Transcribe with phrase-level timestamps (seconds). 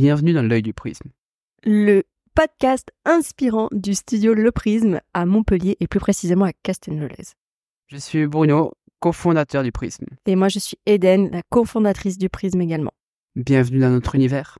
[0.00, 1.10] Bienvenue dans l'œil du prisme.
[1.62, 7.34] Le podcast inspirant du studio Le Prisme à Montpellier et plus précisément à Castelnau-Lez.
[7.88, 10.06] Je suis Bruno, cofondateur du prisme.
[10.24, 12.92] Et moi je suis Eden, la cofondatrice du Prisme également.
[13.36, 14.56] Bienvenue dans notre univers.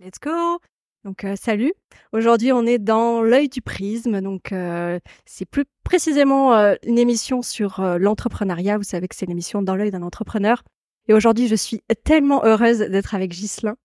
[0.00, 0.58] Let's go
[1.04, 1.72] donc euh, salut.
[2.12, 4.20] Aujourd'hui, on est dans l'œil du prisme.
[4.20, 8.78] Donc euh, c'est plus précisément euh, une émission sur l'entrepreneuriat.
[8.78, 10.64] Vous savez que c'est l'émission dans l'œil d'un entrepreneur.
[11.06, 13.76] Et aujourd'hui, je suis tellement heureuse d'être avec Ghislain.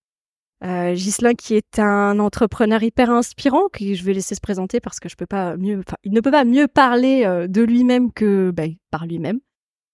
[0.64, 5.00] Euh, Ghislain qui est un entrepreneur hyper inspirant, que je vais laisser se présenter parce
[5.00, 8.64] que je peux pas mieux, il ne peut pas mieux parler de lui-même que bah,
[8.90, 9.40] par lui-même.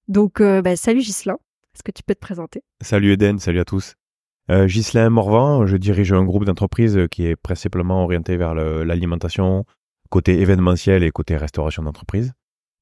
[0.07, 1.37] Donc, bah, salut Ghislain.
[1.73, 2.61] Est-ce que tu peux te présenter?
[2.81, 3.95] Salut Eden, salut à tous.
[4.51, 9.65] Euh, Ghislain Morvan, je dirige un groupe d'entreprises qui est principalement orienté vers l'alimentation,
[10.09, 12.33] côté événementiel et côté restauration d'entreprise.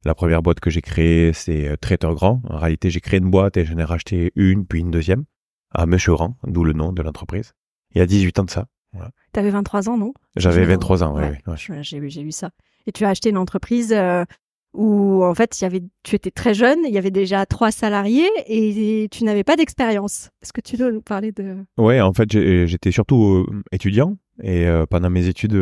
[0.03, 2.41] La première boîte que j'ai créée, c'est euh, Traiteur Grand.
[2.50, 5.25] En réalité, j'ai créé une boîte et j'en ai racheté une, puis une deuxième,
[5.69, 7.53] à Mecheran, d'où le nom de l'entreprise.
[7.94, 8.66] Il y a 18 ans de ça.
[8.94, 9.11] Voilà.
[9.34, 10.14] Tu avais 23 ans, non?
[10.36, 11.23] J'avais 23 ans, oui.
[11.47, 12.52] Ouais, J'ai vu ça.
[12.88, 14.25] Et tu as acheté une entreprise euh,
[14.73, 18.30] où en fait, y avait, tu étais très jeune, il y avait déjà trois salariés
[18.47, 20.30] et tu n'avais pas d'expérience.
[20.42, 21.58] Est-ce que tu veux nous parler de...
[21.78, 25.53] Ouais, en fait, j'étais surtout euh, étudiant et euh, pendant mes études,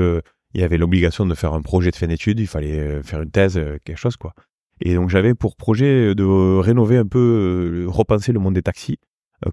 [0.54, 3.32] il y avait l'obligation de faire un projet de fin d'études, il fallait faire une
[3.32, 4.34] thèse, quelque chose quoi.
[4.82, 8.98] Et donc j'avais pour projet de rénover un peu, repenser le monde des taxis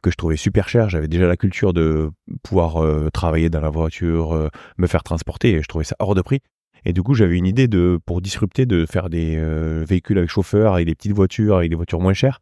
[0.02, 0.88] que je trouvais super cher.
[0.88, 2.10] J'avais déjà la culture de
[2.42, 6.40] pouvoir travailler dans la voiture, me faire transporter et je trouvais ça hors de prix.
[6.86, 10.30] Et du coup, j'avais une idée de, pour disrupter, de faire des euh, véhicules avec
[10.30, 12.38] chauffeur, avec des petites voitures, avec des voitures moins chères.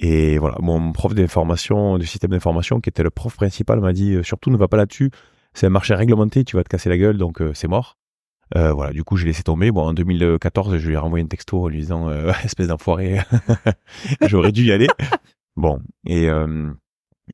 [0.00, 4.14] Et voilà, mon prof d'information, du système d'information, qui était le prof principal, m'a dit,
[4.14, 5.12] euh, surtout ne va pas là-dessus,
[5.54, 7.96] c'est un marché réglementé, tu vas te casser la gueule, donc euh, c'est mort.
[8.52, 9.70] voilà, du coup, j'ai laissé tomber.
[9.70, 12.10] Bon, en 2014, je lui ai renvoyé un texto en lui disant,
[12.44, 13.20] espèce d'enfoiré,
[14.26, 14.88] j'aurais dû y aller.
[15.56, 16.28] Bon, et,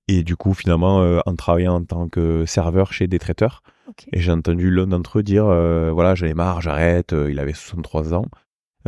[0.08, 3.62] et du coup, finalement, en travaillant en tant que serveur chez des traiteurs,
[4.12, 7.12] et j'ai entendu l'un d'entre eux dire euh, voilà, j'en ai marre, j'arrête.
[7.12, 8.26] Euh, il avait 63 ans.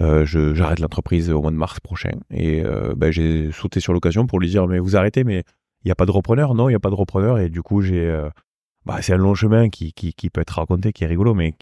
[0.00, 2.12] Euh, je, j'arrête l'entreprise au mois de mars prochain.
[2.31, 2.62] Et
[2.97, 5.44] ben, j'ai sauté sur l'occasion pour lui dire mais vous arrêtez, mais
[5.84, 7.38] il n'y a pas de repreneur Non, il n'y a pas de repreneur.
[7.38, 8.10] Et du coup, j'ai.
[8.84, 11.54] bah, c'est un long chemin qui, qui, qui, peut être raconté, qui est rigolo, mais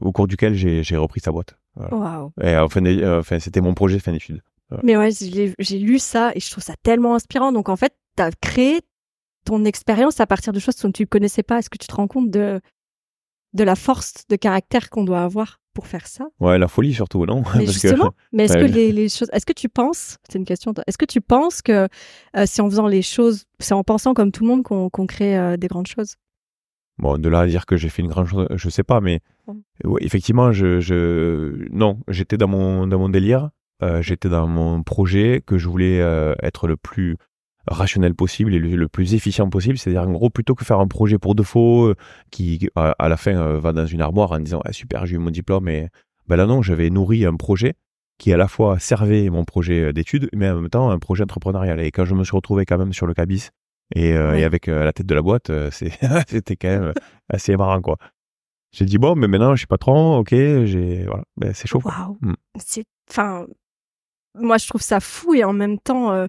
[0.00, 1.56] au cours duquel j'ai, repris sa boîte.
[1.76, 2.32] Wow.
[2.42, 2.82] Et enfin,
[3.18, 4.42] enfin, c'était mon projet de fin d'études.
[4.82, 5.10] Mais ouais,
[5.58, 7.52] j'ai lu ça et je trouve ça tellement inspirant.
[7.52, 8.80] Donc en fait, tu as créé
[9.44, 11.58] ton expérience à partir de choses que tu ne connaissais pas.
[11.58, 12.60] Est-ce que tu te rends compte de,
[13.54, 16.26] de la force de caractère qu'on doit avoir pour faire ça?
[16.40, 17.42] Ouais, la folie surtout, non?
[17.56, 20.98] Mais justement, mais est-ce que les, choses, est-ce que tu penses, c'est une question, est-ce
[20.98, 21.88] que tu penses que
[22.36, 25.36] euh, c'est en faisant les choses, c'est en pensant comme tout le monde qu'on crée
[25.38, 26.16] euh, des grandes choses?
[26.98, 29.20] Bon, de là à dire que j'ai fait une grande chose, je sais pas, mais
[30.00, 33.50] effectivement, je, je, non, j'étais dans mon dans mon délire,
[34.00, 35.98] j'étais dans mon projet que je voulais
[36.42, 37.16] être le plus
[37.66, 39.78] rationnel possible et le, plus efficient possible.
[39.78, 41.94] C'est-à-dire, en gros, plutôt que faire un projet pour de faux euh,
[42.30, 45.18] qui, à, la fin, euh, va dans une armoire en disant ah, super, j'ai eu
[45.18, 45.68] mon diplôme.
[45.68, 45.88] Et
[46.26, 47.74] ben là, non, j'avais nourri un projet
[48.18, 51.80] qui à la fois servait mon projet d'études, mais en même temps un projet entrepreneurial.
[51.80, 53.50] Et quand je me suis retrouvé quand même sur le cabis
[53.94, 56.92] et, euh, et avec la tête de la boîte, c'était quand même
[57.28, 57.96] assez marrant, quoi.
[58.72, 61.82] J'ai dit bon, mais maintenant je suis patron, ok, j'ai voilà, ben, c'est chaud.
[61.84, 62.34] Waouh, mm.
[63.10, 63.46] enfin,
[64.34, 66.26] moi je trouve ça fou et en même temps,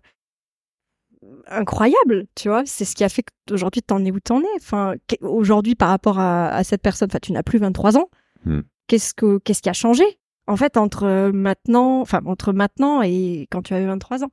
[1.48, 2.64] incroyable, tu vois.
[2.66, 4.56] C'est ce qui a fait qu'aujourd'hui, t'en es où t'en es.
[4.58, 8.10] Enfin, aujourd'hui, par rapport à, cette personne, enfin, tu n'as plus 23 ans.
[8.46, 8.62] Hmm.
[8.88, 10.04] Qu'est-ce que, qu'est-ce qui a changé,
[10.48, 14.32] en fait, entre maintenant, enfin, entre maintenant et quand tu avais 23 ans?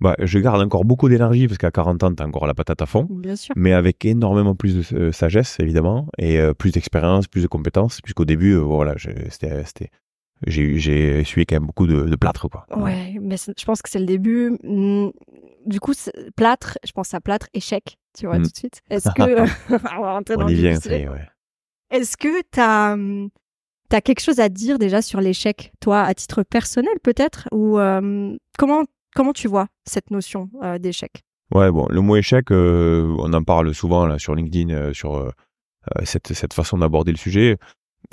[0.00, 2.86] Bah, je garde encore beaucoup d'énergie parce qu'à 40 ans, t'as encore la patate à
[2.86, 3.06] fond.
[3.10, 3.54] Bien sûr.
[3.56, 8.00] Mais avec énormément plus de euh, sagesse, évidemment, et euh, plus d'expérience, plus de compétences,
[8.00, 8.94] puisqu'au début, euh, voilà,
[9.28, 9.90] c'était,
[10.46, 12.66] j'ai, j'ai essuyé quand même beaucoup de, de plâtre, quoi.
[12.76, 14.56] Ouais, mais je pense que c'est le début.
[14.62, 15.10] Mmh,
[15.66, 15.92] du coup,
[16.36, 18.42] plâtre, je pense à plâtre, échec, tu vois, mmh.
[18.42, 18.80] tout de suite.
[18.90, 19.22] Est-ce que.
[19.98, 21.28] on va rentrer dans y vient, ouais.
[21.90, 22.96] Est-ce que tu as,
[23.92, 27.48] as, quelque chose à dire déjà sur l'échec, toi, à titre personnel peut-être?
[27.52, 27.78] Ou
[28.58, 28.84] comment,
[29.14, 31.22] comment tu vois cette notion euh, d'échec?
[31.52, 35.32] Ouais, bon, le mot échec, euh, on en parle souvent là, sur LinkedIn, euh, sur
[36.04, 37.56] cette, cette façon d'aborder le sujet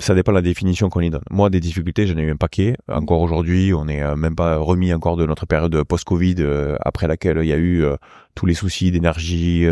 [0.00, 1.22] ça dépend de la définition qu'on y donne.
[1.30, 2.76] Moi, des difficultés, j'en ai eu un paquet.
[2.88, 7.08] Encore aujourd'hui, on n'est euh, même pas remis encore de notre période post-Covid, euh, après
[7.08, 7.96] laquelle il y a eu euh,
[8.34, 9.66] tous les soucis d'énergie,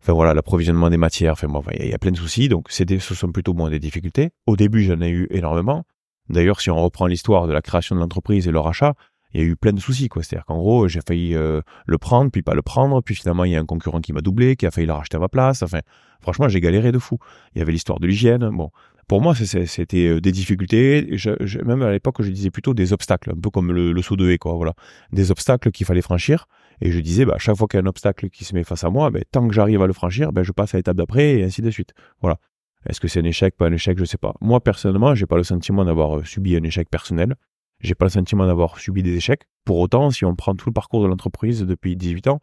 [0.00, 1.32] enfin voilà, l'approvisionnement des matières.
[1.32, 2.48] Enfin bon, il y, a plein de soucis.
[2.48, 2.84] Donc, ce
[3.14, 4.30] sont plutôt moins des difficultés.
[4.46, 5.84] Au début, j'en ai eu énormément.
[6.28, 8.94] D'ailleurs, si on reprend l'histoire de la création de l'entreprise et le rachat,
[9.34, 10.22] il y a eu plein de soucis, quoi.
[10.22, 13.56] C'est-à-dire qu'en gros, j'ai failli le prendre, puis pas le prendre, puis finalement, il y
[13.56, 15.62] a un concurrent qui m'a doublé, qui a failli le racheter à ma place.
[15.62, 15.80] Enfin,
[16.20, 17.18] franchement, j'ai galéré de fou.
[17.54, 18.48] Il y avait l'histoire de l'hygiène.
[18.50, 18.70] Bon,
[19.08, 21.16] pour moi, c'était euh, des difficultés.
[21.64, 24.36] même à l'époque, je disais plutôt des obstacles, un peu comme le, saut de haie,
[24.36, 24.52] quoi.
[24.52, 24.74] Voilà,
[25.12, 26.46] des obstacles qu'il fallait franchir.
[26.82, 28.84] Et je disais, bah, chaque fois qu'il y a un obstacle qui se met face
[28.84, 31.38] à moi, ben, tant que j'arrive à le franchir, ben, je passe à l'étape d'après
[31.38, 31.94] et ainsi de suite.
[32.20, 32.38] Voilà.
[32.86, 34.34] Est-ce que c'est un échec, pas un échec, je sais pas.
[34.42, 37.34] Moi, personnellement, j'ai pas le sentiment d'avoir euh, subi un échec personnel.
[37.80, 39.44] J'ai pas le sentiment d'avoir subi des échecs.
[39.64, 42.40] Pour autant, si on prend tout le parcours de l'entreprise depuis 18 ans,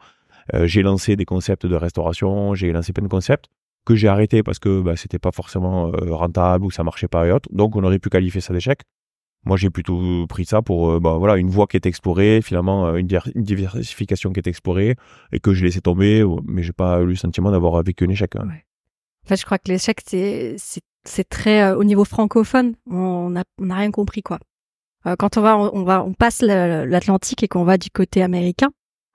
[0.56, 3.50] euh, j'ai lancé des concepts de restauration, j'ai lancé plein de concepts
[3.86, 7.28] que j'ai arrêté parce que bah, c'était pas forcément euh, rentable ou ça marchait pas
[7.28, 7.50] et autres.
[7.54, 8.82] Donc on aurait pu qualifier ça d'échec.
[9.46, 12.88] Moi j'ai plutôt pris ça pour euh, bah, voilà une voie qui est explorée, finalement
[12.88, 14.96] euh, une, diversification qui est explorée
[15.32, 18.36] et que j'ai laissé tomber, mais j'ai pas eu le sentiment d'avoir vécu un échec.
[18.36, 18.48] Hein.
[19.30, 20.02] Je crois que l'échec
[21.08, 24.40] c'est très au niveau francophone, on n'a a rien compris quoi.
[25.20, 28.70] quand on va on, va on passe l'Atlantique et qu'on va du côté américain,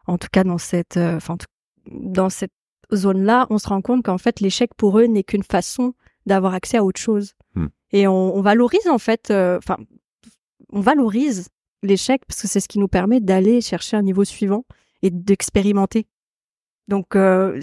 [0.07, 0.99] en tout cas dans cette
[1.91, 2.53] dans cette
[2.93, 5.95] zone-là, on se rend compte qu'en fait, l'échec pour eux n'est qu'une façon
[6.27, 7.35] d'avoir accès à autre chose.
[7.55, 7.69] Hmm.
[7.93, 9.77] Et on, valorise en fait, euh, enfin,
[10.71, 11.49] on valorise
[11.83, 14.65] l'échec parce que c'est ce qui nous permet d'aller chercher un niveau suivant
[15.03, 16.07] et d'expérimenter.
[16.89, 17.61] Donc euh,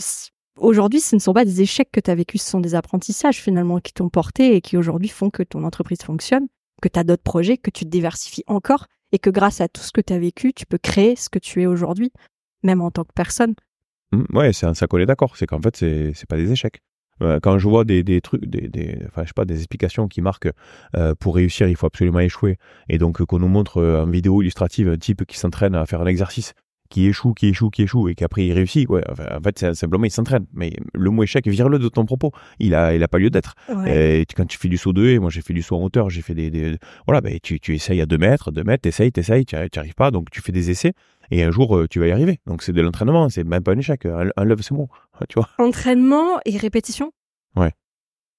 [0.57, 3.41] aujourd'hui, ce ne sont pas des échecs que tu as vécus, ce sont des apprentissages
[3.41, 6.47] finalement qui t'ont porté et qui aujourd'hui font que ton entreprise fonctionne,
[6.81, 9.81] que tu as d'autres projets, que tu te diversifies encore et que grâce à tout
[9.81, 12.11] ce que tu as vécu, tu peux créer ce que tu es aujourd'hui,
[12.63, 13.55] même en tant que personne.
[14.11, 15.35] Mmh, ouais, c'est un sac d'accord.
[15.35, 16.81] C'est qu'en fait, c'est, c'est pas des échecs.
[17.21, 20.07] Euh, quand je vois des, des trucs, des, des, enfin, je sais pas, des explications
[20.07, 20.51] qui marquent
[20.95, 22.57] euh, pour réussir, il faut absolument échouer.
[22.89, 26.01] Et donc, qu'on nous montre euh, en vidéo illustrative un type qui s'entraîne à faire
[26.01, 26.53] un exercice,
[26.89, 28.87] qui échoue, qui échoue, qui échoue, et qu'après il réussit.
[28.87, 30.45] Ouais, en fait, c'est simplement il s'entraîne.
[30.53, 32.31] Mais le mot échec, vire-le de ton propos.
[32.59, 33.55] Il a, il a pas lieu d'être.
[33.87, 36.09] Et quand tu fais du saut 2, et moi j'ai fait du saut en hauteur,
[36.09, 39.11] j'ai fait des, des voilà, ben tu, tu essayes à 2 mètres, 2 mètres, t'essayes,
[39.11, 40.93] t'essayes, tu n'y arrives pas, donc tu fais des essais.
[41.31, 42.39] Et un jour, euh, tu vas y arriver.
[42.45, 44.05] Donc c'est de l'entraînement, c'est même pas un échec.
[44.05, 44.87] Un, love, c'est bon,
[45.29, 45.49] tu vois.
[45.57, 47.11] Entraînement et répétition?
[47.55, 47.73] Ouais.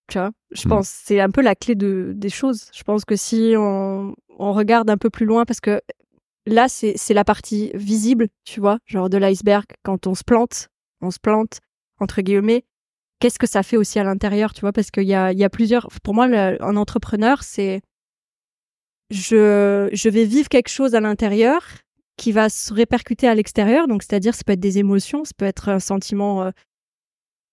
[0.09, 0.71] Tu vois, je mm.
[0.71, 2.71] pense c'est un peu la clé de, des choses.
[2.75, 5.83] Je pense que si on, on regarde un peu plus loin, parce que
[6.47, 9.67] là, c'est la partie visible, tu vois, genre de l'iceberg.
[9.83, 10.69] Quand on se plante,
[11.01, 11.61] on se plante,
[12.01, 12.65] entre guillemets.
[13.21, 15.51] Qu'est-ce que ça fait aussi à l'intérieur, tu vois, parce qu'il y a, y a
[15.51, 15.89] plusieurs.
[16.03, 17.83] Pour moi, un entrepreneur, c'est
[19.11, 21.63] je, je vais vivre quelque chose à l'intérieur
[22.19, 23.89] qui va se répercuter à l'extérieur.
[23.89, 26.51] Donc, c'est-à-dire, ça peut être des émotions, ça peut être un sentiment, euh,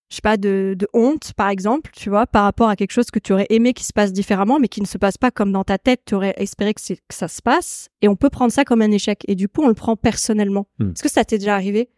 [0.10, 3.20] je sais pas, de, honte, par exemple, tu vois, par rapport à quelque chose que
[3.20, 5.64] tu aurais aimé qui se passe différemment, mais qui ne se passe pas comme dans
[5.64, 7.88] ta tête, tu aurais espéré que, que, ça se passe.
[8.02, 9.24] Et on peut prendre ça comme un échec.
[9.30, 10.68] Et du coup, on le prend personnellement.
[10.80, 10.90] Hmm.
[10.90, 11.90] Est-ce que ça t'est déjà arrivé?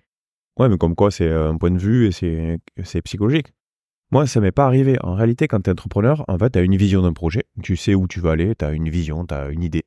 [0.60, 2.12] Ouais, mais comme quoi, c'est un point de vue et
[2.84, 3.48] c'est psychologique.
[4.12, 4.98] Moi, ça m'est pas arrivé.
[5.04, 7.44] En réalité, quand tu es entrepreneur, en fait, tu as une vision d'un projet.
[7.62, 9.84] Tu sais où tu veux aller, tu as une vision, tu as une idée.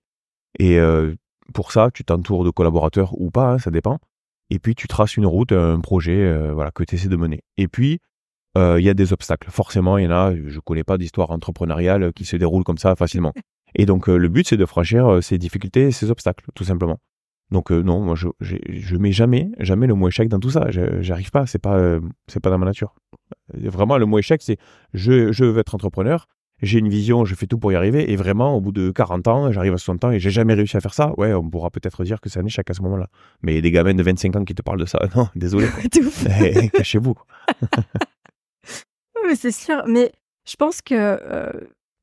[0.58, 1.14] Et euh,
[1.50, 3.98] pour ça, tu t'entoures de collaborateurs ou pas, hein, ça dépend.
[4.50, 7.42] Et puis tu traces une route, un projet euh, voilà, que tu essaies de mener.
[7.56, 8.00] Et puis,
[8.58, 9.50] euh, il y a des obstacles.
[9.50, 12.78] Forcément, il y en a, je ne connais pas d'histoire entrepreneuriale qui se déroule comme
[12.78, 13.32] ça facilement.
[13.76, 16.98] Et donc, euh, le but, c'est de franchir ces difficultés, ces obstacles, tout simplement.
[17.52, 20.68] Donc non, moi je, je, mets jamais, jamais le mot échec dans tout ça.
[20.70, 21.98] J'arrive pas, c'est pas,
[22.28, 22.94] c'est pas dans ma nature.
[23.52, 24.56] Vraiment, le mot échec, c'est
[24.94, 26.28] je, je veux être entrepreneur,
[26.62, 29.28] j'ai une vision, je fais tout pour y arriver, et vraiment, au bout de 40
[29.28, 31.70] ans, j'arrive à 60 ans et j'ai jamais réussi à faire ça, ouais, on pourra
[31.70, 33.08] peut-être dire que c'est un échec à ce moment-là.
[33.42, 35.68] Mais des gamins de 25 ans qui te parlent de ça, non, désolé.
[36.72, 37.14] Cachez-vous.
[39.26, 40.12] mais c'est sûr, mais
[40.48, 41.50] je pense que euh,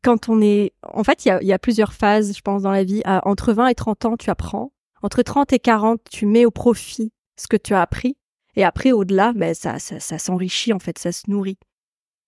[0.03, 0.73] quand on est...
[0.83, 3.01] En fait, il y a, plusieurs phases, je pense, dans la vie.
[3.05, 4.71] entre 20 et 30 ans, tu apprends.
[5.03, 8.17] Entre 30 et 40, tu mets au profit ce que tu as appris.
[8.55, 11.59] Et après, au-delà, ben, ça, ça, ça s'enrichit, en fait, ça se nourrit.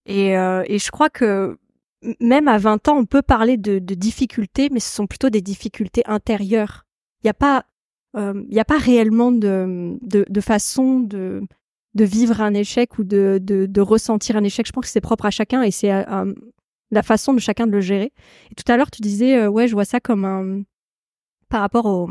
[0.05, 1.57] Et, euh, et je crois que
[2.19, 6.03] même à 20 ans, on peut parler de, difficultés, mais ce sont plutôt des difficultés
[6.05, 6.85] intérieures.
[7.21, 7.65] Il n'y a pas,
[8.15, 11.41] euh, il a pas réellement de, de, façon de,
[11.95, 14.65] de vivre un échec ou de, de, ressentir un échec.
[14.65, 16.33] Je pense que c'est propre à chacun et c'est euh,
[16.91, 18.13] la façon de chacun de le gérer.
[18.51, 20.63] Et tout à l'heure, tu disais, euh, ouais, je vois ça comme un,
[21.49, 22.09] par rapport au,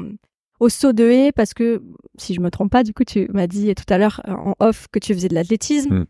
[0.60, 1.82] au saut de haie, parce que
[2.18, 4.86] si je me trompe pas, du coup, tu m'as dit tout à l'heure en off
[4.92, 6.00] que tu faisais de l'athlétisme.
[6.00, 6.06] Mm.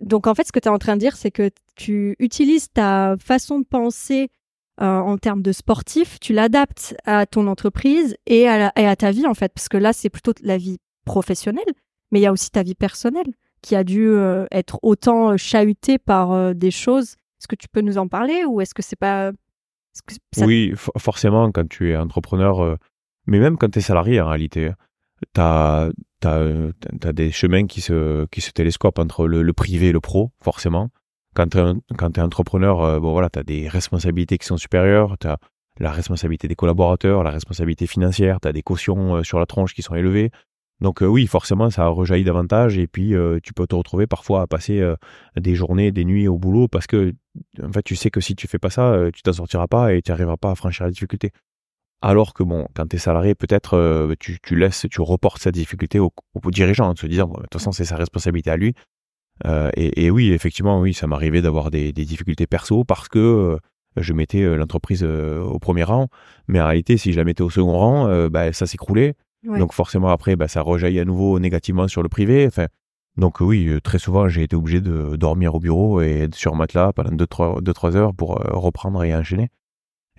[0.00, 2.70] Donc en fait, ce que tu es en train de dire, c'est que tu utilises
[2.72, 4.30] ta façon de penser
[4.80, 9.34] euh, en termes de sportif, tu l'adaptes à ton entreprise et à, ta vie en
[9.34, 11.64] fait, parce que là, c'est plutôt la vie professionnelle,
[12.10, 15.36] mais il y a aussi ta vie personnelle qui a dû euh, être autant euh,
[15.36, 17.16] chahutée par des choses.
[17.40, 19.32] Est-ce que tu peux nous en parler ou est-ce que c'est pas...
[20.42, 22.76] Oui, forcément, quand tu es entrepreneur,
[23.26, 24.72] mais même quand tu es salarié en réalité,
[25.34, 30.32] tu as des chemins qui se, qui se télescopent entre le, privé et le pro,
[30.40, 30.90] forcément.
[31.34, 35.26] Quand tu es, entrepreneur, euh, bon, voilà, tu as des responsabilités qui sont supérieures, tu
[35.26, 35.38] as
[35.78, 39.74] la responsabilité des collaborateurs, la responsabilité financière, tu as des cautions euh, sur la tronche
[39.74, 40.30] qui sont élevées.
[40.80, 44.46] Donc euh, oui, forcément, ça rejaillit davantage et puis tu peux te retrouver parfois à
[44.46, 44.82] passer
[45.34, 47.14] des journées, des nuits au boulot parce que
[47.62, 50.02] en fait, tu sais que si tu fais pas ça, tu t'en sortiras pas et
[50.02, 51.30] tu n'arriveras pas à franchir la difficulté.
[52.06, 55.50] Alors que bon, quand tu es salarié, peut-être euh, tu, tu laisses, tu reportes sa
[55.50, 58.56] difficulté au, au dirigeant en te disant, bon, de toute façon, c'est sa responsabilité à
[58.56, 58.74] lui.
[59.44, 63.18] Euh, et, et oui, effectivement, oui, ça m'arrivait d'avoir des, des difficultés perso parce que
[63.18, 63.58] euh,
[63.96, 66.06] je mettais l'entreprise au premier rang.
[66.46, 69.14] Mais en réalité, si je la mettais au second rang, bah, ça s'écroulait.
[69.44, 69.58] Ouais.
[69.58, 72.46] Donc forcément, après, bah, ça rejaillit à nouveau négativement sur le privé.
[72.46, 72.66] Enfin,
[73.16, 77.10] donc oui, très souvent, j'ai été obligé de dormir au bureau et sur matelas pendant
[77.10, 79.50] 2-3 deux, trois heures pour reprendre et enchaîner.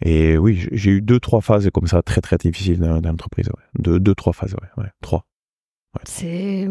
[0.01, 3.47] Et oui, j'ai eu deux, trois phases comme ça très, très difficiles dans, dans l'entreprise.
[3.47, 3.63] Ouais.
[3.79, 4.83] Deux, deux, trois phases, ouais.
[4.83, 4.89] ouais.
[5.01, 5.25] Trois.
[6.03, 6.67] C'est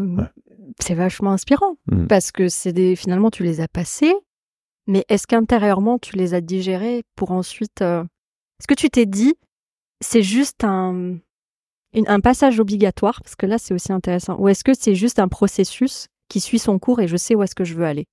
[0.79, 2.05] c'est vachement inspirant Mm.
[2.07, 4.13] parce que c'est des finalement tu les as passés,
[4.87, 8.03] mais est-ce qu'intérieurement tu les as digérés pour ensuite euh,
[8.59, 9.33] Est-ce que tu t'es dit
[10.01, 11.17] c'est juste un
[11.93, 15.19] une- un passage obligatoire parce que là c'est aussi intéressant ou est-ce que c'est juste
[15.19, 18.05] un processus qui suit son cours et je sais où est-ce que je veux aller?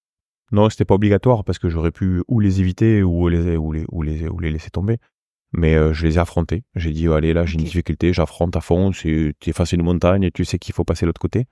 [0.55, 3.85] Non, c'était pas obligatoire parce que j'aurais pu ou les éviter ou les, ou les,
[3.91, 4.99] ou les, ou les laisser tomber.
[5.53, 6.63] Mais euh, je les ai affrontés.
[6.77, 8.91] J'ai dit, allez, là, j'ai une difficulté, j'affronte à fond.
[8.93, 11.47] Tu es face à une montagne et tu sais qu'il faut passer de l'autre côté.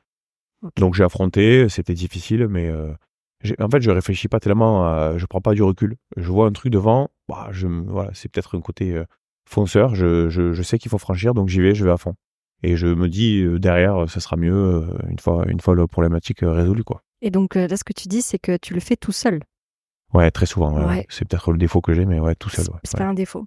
[0.76, 2.92] Donc j'ai affronté, c'était difficile, mais euh,
[3.58, 5.96] en fait, je réfléchis pas tellement, à, je prends pas du recul.
[6.16, 9.04] Je vois un truc devant, bah, je, me- voilà, c'est peut-être un côté euh,
[9.50, 9.96] fonceur.
[9.96, 12.14] Je, je, je sais qu'il faut franchir, donc j'y vais, je vais à fond.
[12.62, 16.84] Et je me dis derrière, ça sera mieux une fois, une fois la problématique résolue,
[16.84, 17.02] quoi.
[17.22, 19.40] Et donc euh, là ce que tu dis c'est que tu le fais tout seul.
[20.12, 20.72] Ouais, très souvent.
[20.74, 20.88] ouais, Ouais.
[20.98, 21.06] ouais.
[21.08, 22.66] C'est peut-être le défaut que j'ai, mais ouais, tout seul.
[22.66, 23.46] C'est c'est pas un défaut.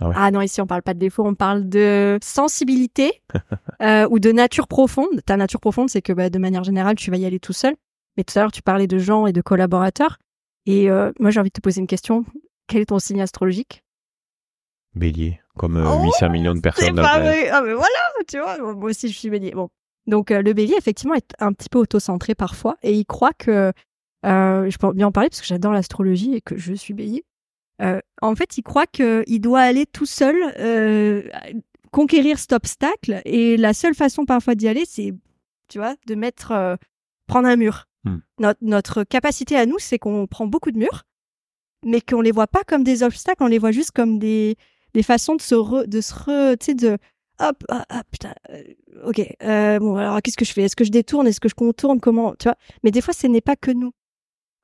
[0.00, 0.30] Ah ouais.
[0.32, 3.22] non, ici on parle pas de défaut, on parle de sensibilité
[3.82, 5.22] euh, ou de nature profonde.
[5.26, 7.74] Ta nature profonde, c'est que bah, de manière générale, tu vas y aller tout seul.
[8.16, 10.18] Mais tout à l'heure, tu parlais de gens et de collaborateurs.
[10.66, 12.24] Et euh, moi, j'ai envie de te poser une question.
[12.68, 13.82] Quel est ton signe astrologique?
[14.94, 16.94] Bélier, comme euh, Oh, 800 millions de personnes.
[16.94, 17.48] dans la planète.
[17.52, 17.88] Ah, mais voilà,
[18.28, 18.58] tu vois.
[18.74, 19.50] Moi aussi, je suis bélier.
[19.52, 19.68] Bon.
[20.06, 22.76] Donc, euh, le bélier, effectivement, est un petit peu autocentré parfois.
[22.82, 23.72] Et il croit que.
[24.26, 27.24] euh, je peux bien en parler parce que j'adore l'astrologie et que je suis bélier.
[27.82, 31.22] Euh, en fait, il croit qu'il doit aller tout seul euh,
[31.90, 33.20] conquérir cet obstacle.
[33.24, 35.12] Et la seule façon parfois d'y aller, c'est,
[35.68, 36.52] tu vois, de mettre.
[36.52, 36.76] euh,
[37.26, 37.86] prendre un mur.
[38.04, 38.18] Hmm.
[38.38, 41.04] Notre, notre capacité à nous, c'est qu'on prend beaucoup de murs,
[41.86, 44.56] mais qu'on les voit pas comme des obstacles, on les voit juste comme des,
[44.92, 46.98] des façons de se re, de se re, tu sais, de
[47.40, 48.62] hop, ah, ah, putain, euh,
[49.04, 50.62] ok, euh, bon, alors qu'est-ce que je fais?
[50.62, 51.26] Est-ce que je détourne?
[51.26, 52.00] Est-ce que je contourne?
[52.00, 52.34] Comment?
[52.38, 52.56] Tu vois?
[52.82, 53.92] Mais des fois, ce n'est pas que nous.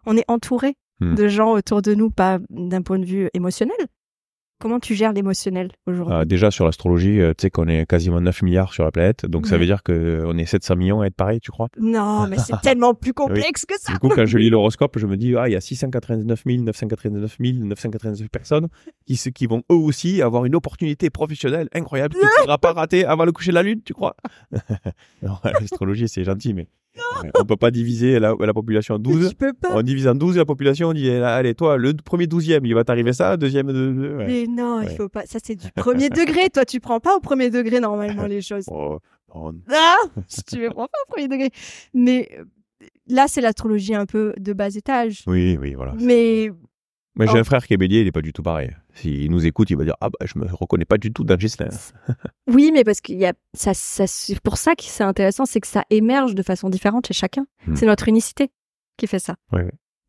[0.07, 1.15] On est entouré Hmm.
[1.15, 3.75] de gens autour de nous, pas d'un point de vue émotionnel.
[4.61, 8.21] Comment tu gères l'émotionnel aujourd'hui Ah, déjà, sur l'astrologie, euh, tu sais qu'on est quasiment
[8.21, 11.15] 9 milliards sur la planète, donc ça veut dire qu'on est 700 millions à être
[11.15, 11.69] pareil, tu crois?
[11.79, 13.95] Non, mais c'est tellement plus complexe que ça.
[13.95, 17.37] Du coup, quand je lis l'horoscope, je me dis, ah, il y a 689 999
[17.41, 18.69] 999 personnes
[19.07, 23.07] qui, qui vont eux aussi avoir une opportunité professionnelle incroyable qu'il ne faudra pas rater
[23.07, 24.15] avant le coucher de la lune, tu crois?
[25.23, 26.67] L'astrologie, c'est gentil, mais
[27.39, 29.31] on peut pas diviser la, la population en 12.
[29.31, 29.69] Tu peux pas.
[29.75, 32.75] On divise en 12 la population, on dit, eh, allez, toi, le premier douzième, il
[32.75, 33.69] va t'arriver ça, deuxième...
[33.73, 34.27] de- ouais.
[34.27, 34.97] Mais non, il Ouais.
[34.97, 35.25] faut pas.
[35.27, 36.51] Ça, c'est du premier degré.
[36.51, 38.67] Toi, tu prends pas au premier degré normalement les choses.
[39.33, 39.97] Oh, Ah,
[40.49, 41.51] tu me prends pas au premier degré.
[41.95, 42.45] Mais euh,
[43.07, 45.23] là, c'est l'astrologie un peu de bas étage.
[45.29, 45.95] Oui, oui, voilà.
[46.01, 46.51] Mais
[47.21, 47.41] Mais j'ai Oh.
[47.41, 48.75] un frère qui est bélier, il est pas du tout pareil.
[48.95, 51.39] S'il nous écoute, il va dire Ah, bah, je me reconnais pas du tout dans
[51.39, 51.69] Gislain.
[52.49, 55.61] oui, mais parce qu'il y a ça, ça c'est pour ça que c'est intéressant, c'est
[55.61, 57.47] que ça émerge de façon différente chez chacun.
[57.67, 57.77] Hmm.
[57.77, 58.51] C'est notre unicité
[58.97, 59.37] qui fait ça.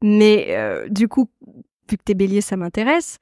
[0.02, 1.30] Mais euh, du coup,
[1.90, 3.18] vu que t'es bélier, ça m'intéresse.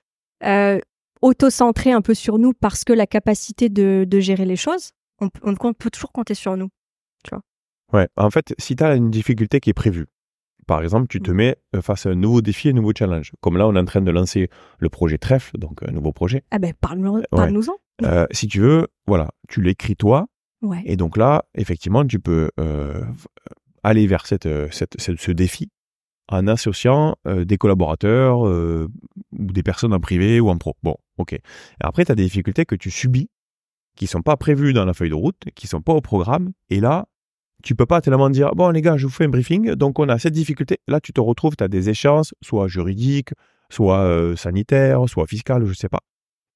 [0.46, 0.80] Euh,
[1.22, 5.30] auto-centré un peu sur nous parce que la capacité de, de gérer les choses, on,
[5.74, 6.70] peut toujours compter sur nous.
[7.92, 10.06] Ouais, en fait, si tu as une difficulté qui est prévue,
[10.70, 11.36] par exemple, tu te Mm.
[11.36, 13.34] mets euh, face à un nouveau défi, un nouveau challenge.
[13.42, 16.44] Comme là, on est en train de lancer le projet Trèfle, donc un nouveau projet.
[16.52, 17.74] Ah ben, parle-nous- parle-nous-en.
[18.06, 20.28] Euh, si tu veux, voilà, tu l'écris toi,
[20.62, 20.82] Ouais.
[20.86, 23.04] et donc là, effectivement, tu peux euh,
[23.84, 25.70] aller vers cette, cette- cette- ce défi
[26.30, 28.88] en associant euh, des collaborateurs ou
[29.32, 30.76] des personnes en privé ou en pro.
[30.82, 31.34] Bon, ok.
[31.34, 31.42] Et
[31.82, 33.30] après, tu as des difficultés que tu subis,
[33.98, 36.80] qui sont pas prévues dans la feuille de route, qui sont pas au programme, et
[36.80, 37.06] là,
[37.64, 40.08] tu peux pas tellement dire, bon les gars, je vous fais un briefing, donc on
[40.10, 40.78] a cette difficulté.
[40.88, 43.32] Là, tu te retrouves, tu as des échéances, soit juridiques,
[43.70, 46.00] soit euh, sanitaires, soit fiscales, je sais pas.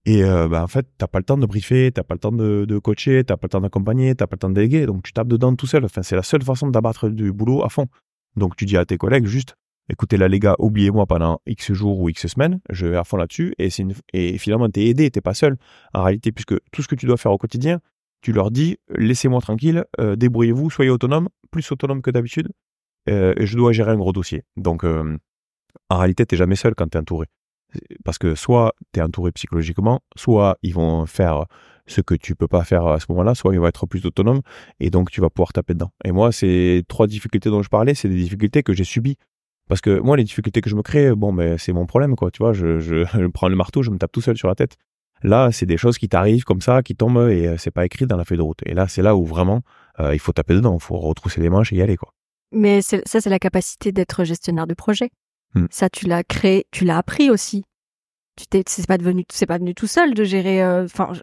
[0.05, 2.31] Et euh, bah, en fait, t'as pas le temps de briefer, t'as pas le temps
[2.33, 5.03] de, de coacher, t'as pas le temps d'accompagner, t'as pas le temps de déléguer, donc
[5.03, 5.85] tu tapes dedans tout seul.
[5.85, 7.87] Enfin, c'est la seule façon d'abattre du boulot à fond.
[8.35, 9.55] Donc tu dis à tes collègues juste,
[9.89, 13.15] écoutez là les gars, oubliez-moi pendant X jours ou X semaines, je vais à fond
[13.17, 15.55] là-dessus, et, une- et finalement t'es aidé, t'es pas seul.
[15.93, 17.79] En réalité, puisque tout ce que tu dois faire au quotidien,
[18.23, 22.49] tu leur dis, laissez-moi tranquille, euh, débrouillez-vous, soyez autonome, plus autonome que d'habitude,
[23.09, 24.43] euh, et je dois gérer un gros dossier.
[24.55, 25.17] Donc euh,
[25.89, 27.27] en réalité, t'es jamais seul quand t'es entouré.
[28.05, 31.45] Parce que soit tu es entouré psychologiquement, soit ils vont faire
[31.85, 34.41] ce que tu peux pas faire à ce moment-là, soit ils vont être plus autonomes
[34.79, 35.91] et donc tu vas pouvoir taper dedans.
[36.05, 39.17] Et moi, ces trois difficultés dont je parlais, c'est des difficultés que j'ai subies.
[39.67, 42.31] Parce que moi, les difficultés que je me crée, bon, ben, c'est mon problème, quoi.
[42.31, 44.77] Tu vois, je, je prends le marteau, je me tape tout seul sur la tête.
[45.23, 48.05] Là, c'est des choses qui t'arrivent comme ça, qui tombent et euh, c'est pas écrit
[48.05, 48.59] dans la feuille de route.
[48.65, 49.61] Et là, c'est là où vraiment
[49.99, 52.13] euh, il faut taper dedans, il faut retrousser les manches et y aller quoi.
[52.51, 55.09] Mais ça, c'est la capacité d'être gestionnaire de projet.
[55.55, 55.65] Hmm.
[55.71, 57.63] Ça, tu l'as créé, tu l'as appris aussi.
[58.35, 60.63] Tu t'es, c'est pas devenu, c'est pas venu tout seul de gérer.
[60.83, 61.13] Enfin,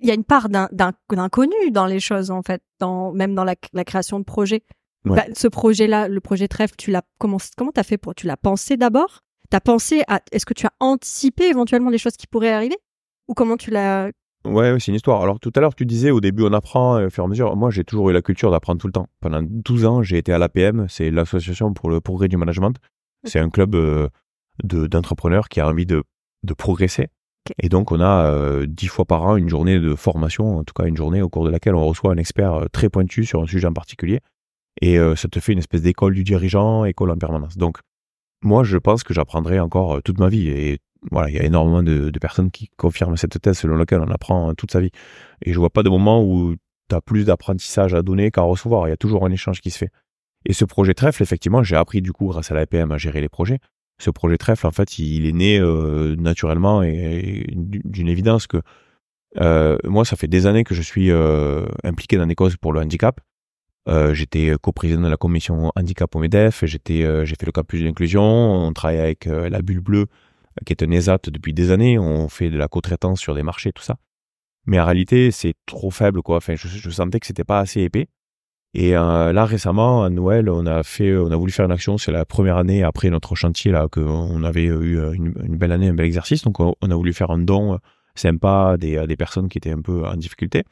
[0.00, 3.54] il y a une part d'inconnu dans les choses en fait, dans même dans la,
[3.72, 4.62] la création de projet.
[5.04, 5.16] Ouais.
[5.16, 8.36] Bah, ce projet-là, le projet trèfle, tu l'as comment comment t'as fait pour tu l'as
[8.36, 9.20] pensé d'abord?
[9.50, 12.76] T'as pensé à est-ce que tu as anticipé éventuellement des choses qui pourraient arriver?
[13.28, 14.10] Ou comment tu l'as
[14.44, 15.22] Ouais, ouais, c'est une histoire.
[15.22, 17.28] Alors tout à l'heure, tu disais au début on apprend euh, au fur et à
[17.28, 17.56] mesure.
[17.56, 19.08] Moi, j'ai toujours eu la culture d'apprendre tout le temps.
[19.20, 22.76] Pendant 12 ans, j'ai été à l'APM, c'est l'association pour le progrès du management.
[23.24, 24.08] C'est un club euh,
[24.62, 26.04] de d'entrepreneurs qui a envie de
[26.44, 27.08] de progresser.
[27.62, 30.74] Et donc on a euh, dix fois par an une journée de formation, en tout
[30.74, 33.42] cas une journée au cours de laquelle on reçoit un expert euh, très pointu sur
[33.42, 34.20] un sujet en particulier.
[34.82, 37.56] Et euh, ça te fait une espèce d'école du dirigeant, école en permanence.
[37.56, 37.78] Donc
[38.42, 40.48] moi, je pense que j'apprendrai encore toute ma vie.
[40.48, 40.78] Et
[41.10, 44.50] voilà, il y a énormément de, personnes qui confirment cette thèse selon laquelle on apprend
[44.50, 44.90] euh, toute sa vie.
[45.44, 46.54] Et je vois pas de moment où
[46.88, 48.86] tu as plus d'apprentissage à donner qu'à recevoir.
[48.88, 49.90] Il y a toujours un échange qui se fait.
[50.44, 53.28] Et ce projet trèfle, effectivement, j'ai appris du coup grâce à l'APM à gérer les
[53.28, 53.58] projets.
[53.98, 58.58] Ce projet trèfle, en fait, il est né euh, naturellement et, d'une évidence que
[59.38, 61.10] euh, moi, ça fait des années que je suis
[61.82, 63.20] impliqué dans des causes pour le handicap.
[63.88, 68.22] Euh, j'étais coprésident de la commission handicap au MEDEF, j'étais, j'ai fait le campus d'inclusion,
[68.22, 70.06] on travaille avec la Bulle Bleue,
[70.64, 73.72] qui est un ESAT depuis des années, on fait de la co-traitance sur des marchés,
[73.72, 73.96] tout ça.
[74.66, 76.36] Mais en réalité, c'est trop faible, quoi.
[76.38, 78.08] Enfin, je, sentais que c'était pas assez épais.
[78.74, 81.98] Et euh, là, récemment, à Noël, on a fait, on a voulu faire une action.
[81.98, 85.88] C'est la première année après notre chantier là qu'on avait eu une, une belle année,
[85.88, 86.42] un bel exercice.
[86.42, 87.78] Donc, on, a voulu faire un don euh,
[88.14, 90.64] sympa des, des personnes qui étaient un peu en difficulté.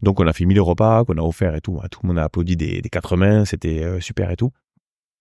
[0.00, 1.80] Donc, on a fait 1000 repas qu'on a offert et tout.
[1.90, 3.44] Tout le monde a applaudi des, des quatre mains.
[3.44, 4.50] C'était euh, super et tout.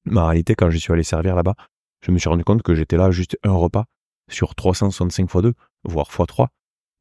[0.05, 1.55] Mais en réalité, quand je suis allé servir là-bas,
[2.01, 3.85] je me suis rendu compte que j'étais là juste un repas
[4.33, 6.49] sur 365 fois 2, voire fois 3.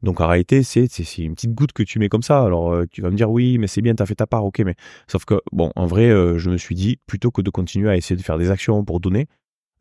[0.02, 0.86] Donc en réalité, c'est
[1.18, 2.42] une petite goutte que tu mets comme ça.
[2.42, 4.60] Alors euh, tu vas me dire oui, mais c'est bien, t'as fait ta part, ok.
[4.60, 4.74] Mais
[5.06, 7.96] sauf que bon, en vrai, euh, je me suis dit plutôt que de continuer à
[7.96, 9.26] essayer de faire des actions pour donner,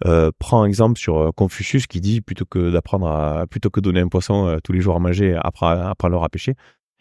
[0.05, 4.01] euh, prends un exemple sur Confucius qui dit plutôt que d'apprendre à plutôt que donner
[4.01, 6.55] un poisson tous les jours à manger, apprends apprends-leur à pêcher.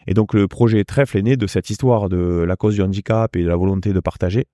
[0.06, 3.34] Et donc le projet Trèfle est né de cette histoire de la cause du handicap
[3.36, 4.46] et de la volonté de partager.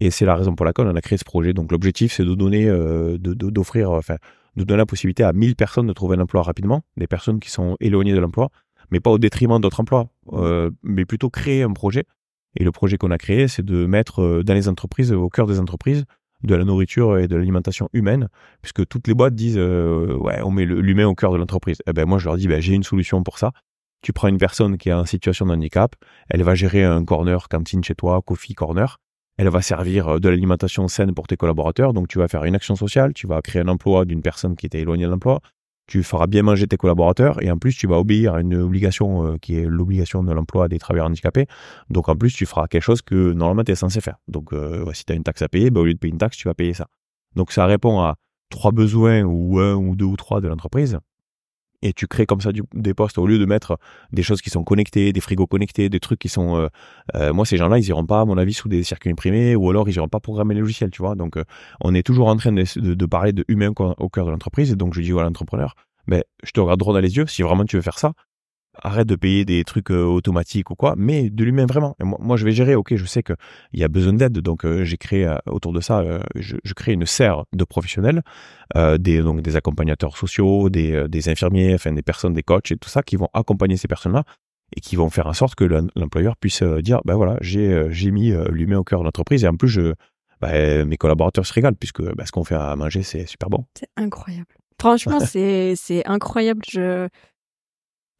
[0.00, 1.52] Et c'est la raison pour laquelle on a créé ce projet.
[1.52, 4.16] Donc l'objectif, c'est de donner, de de- d'offrir, euh, enfin,
[4.56, 7.50] de donner la possibilité à 1000 personnes de trouver un emploi rapidement, des personnes qui
[7.50, 8.50] sont éloignées de l'emploi,
[8.90, 12.04] mais pas au détriment d'autres emplois, euh, mais plutôt créer un projet.
[12.56, 15.46] Et le projet qu'on a créé, c'est de mettre euh, dans les entreprises, au cœur
[15.46, 16.04] des entreprises,
[16.42, 18.28] de la nourriture et de l'alimentation humaine,
[18.60, 21.78] puisque toutes les boîtes disent, euh, ouais, on met l'humain au cœur de l'entreprise.
[21.86, 23.52] Eh ben moi, je leur dis, ben, j'ai une solution pour ça.
[24.02, 25.96] Tu prends une personne qui est en situation de handicap,
[26.28, 29.00] elle va gérer un corner cantine chez toi, coffee corner.
[29.36, 31.92] Elle va servir euh, de l'alimentation saine pour tes collaborateurs.
[31.92, 34.66] Donc, tu vas faire une action sociale, tu vas créer un emploi d'une personne qui
[34.66, 35.40] était éloignée de l'emploi.
[35.86, 39.26] Tu feras bien manger tes collaborateurs et en plus, tu vas obéir à une obligation
[39.26, 41.46] euh, qui est l'obligation de l'emploi des travailleurs handicapés.
[41.90, 44.16] Donc, en plus, tu feras quelque chose que normalement tu es censé faire.
[44.28, 46.18] Donc, euh, si tu as une taxe à payer, bah, au lieu de payer une
[46.18, 46.86] taxe, tu vas payer ça.
[47.34, 48.14] Donc, ça répond à
[48.50, 50.98] trois besoins ou un ou deux ou trois de l'entreprise.
[51.84, 53.78] Et tu crées comme ça des postes au lieu de mettre
[54.10, 56.68] des choses qui sont connectées, des frigos connectés, des trucs qui sont euh,
[57.14, 59.68] euh, moi, ces gens-là, ils iront pas, à mon avis, sous des circuits imprimés, ou
[59.68, 61.14] alors ils iront pas programmer les logiciels, tu vois.
[61.14, 61.44] Donc, euh,
[61.82, 64.72] on est toujours en train de, parler de humain au cœur de l'entreprise.
[64.72, 65.74] Et donc, je dis à l'entrepreneur,
[66.08, 67.26] ben, je te regarde droit dans les yeux.
[67.26, 68.14] Si vraiment tu veux faire ça,
[68.82, 71.96] arrête de payer des trucs euh, automatiques ou quoi, mais de l'humain vraiment.
[72.00, 72.74] Et moi, moi, je vais gérer.
[72.74, 73.32] Ok, je sais que
[73.72, 76.02] il y a besoin d'aide, donc euh, j'ai créé euh, autour de ça,
[76.34, 78.22] je, je crée une serre de professionnels,
[78.98, 82.88] des donc des accompagnateurs sociaux, des, des infirmiers, enfin des personnes, des coachs et tout
[82.88, 84.24] ça, qui vont accompagner ces personnes-là
[84.76, 88.32] et qui vont faire en sorte que l'em- l'employeur puisse dire ben voilà j'ai mis
[88.50, 89.92] l'humain au cœur de l'entreprise et en plus je
[90.40, 93.64] ben, mes collaborateurs se régalent puisque ben, ce qu'on fait à manger c'est super bon
[93.78, 94.46] C'est incroyable.
[94.80, 96.62] Franchement, c'est c'est incroyable.
[96.68, 97.08] Je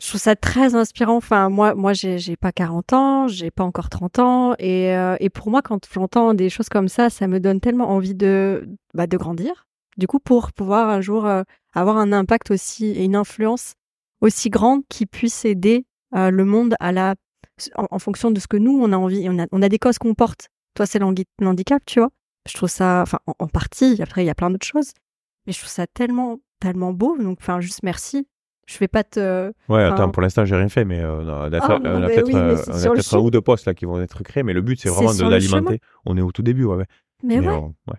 [0.04, 1.16] je trouve ça très inspirant.
[1.16, 5.30] Enfin, moi, moi, j'ai pas 40 ans, j'ai pas encore 30 ans, et euh, et
[5.30, 9.06] pour moi, quand j'entends des choses comme ça, ça me donne tellement envie de bah,
[9.06, 9.66] de grandir.
[9.96, 13.74] Du coup, pour pouvoir un jour euh, avoir un impact aussi et une influence
[14.20, 17.14] aussi grande qui puisse aider euh, le monde à la
[17.74, 19.26] en, fonction de ce que nous on a envie.
[19.30, 20.48] On a on a des causes qu'on porte.
[20.74, 22.10] Toi, c'est l'handi- l'handicap, tu vois.
[22.46, 24.02] Je trouve ça, enfin, en, en partie.
[24.02, 24.92] Après, il y a plein d'autres choses
[25.46, 28.26] mais je trouve ça tellement tellement beau donc enfin juste merci
[28.66, 31.28] je vais pas te ouais Enfin- attends pour l'instant j'ai rien fait mais euh, on
[31.52, 32.56] a, Ah, peut-être oui, euh,
[33.12, 35.22] un ou deux postes là qui vont être créés mais le but c'est vraiment de
[35.28, 35.80] l'alimenter.
[36.06, 36.86] on est au tout début ouais, ouais.
[37.22, 37.98] mais, ouais, on- ouais.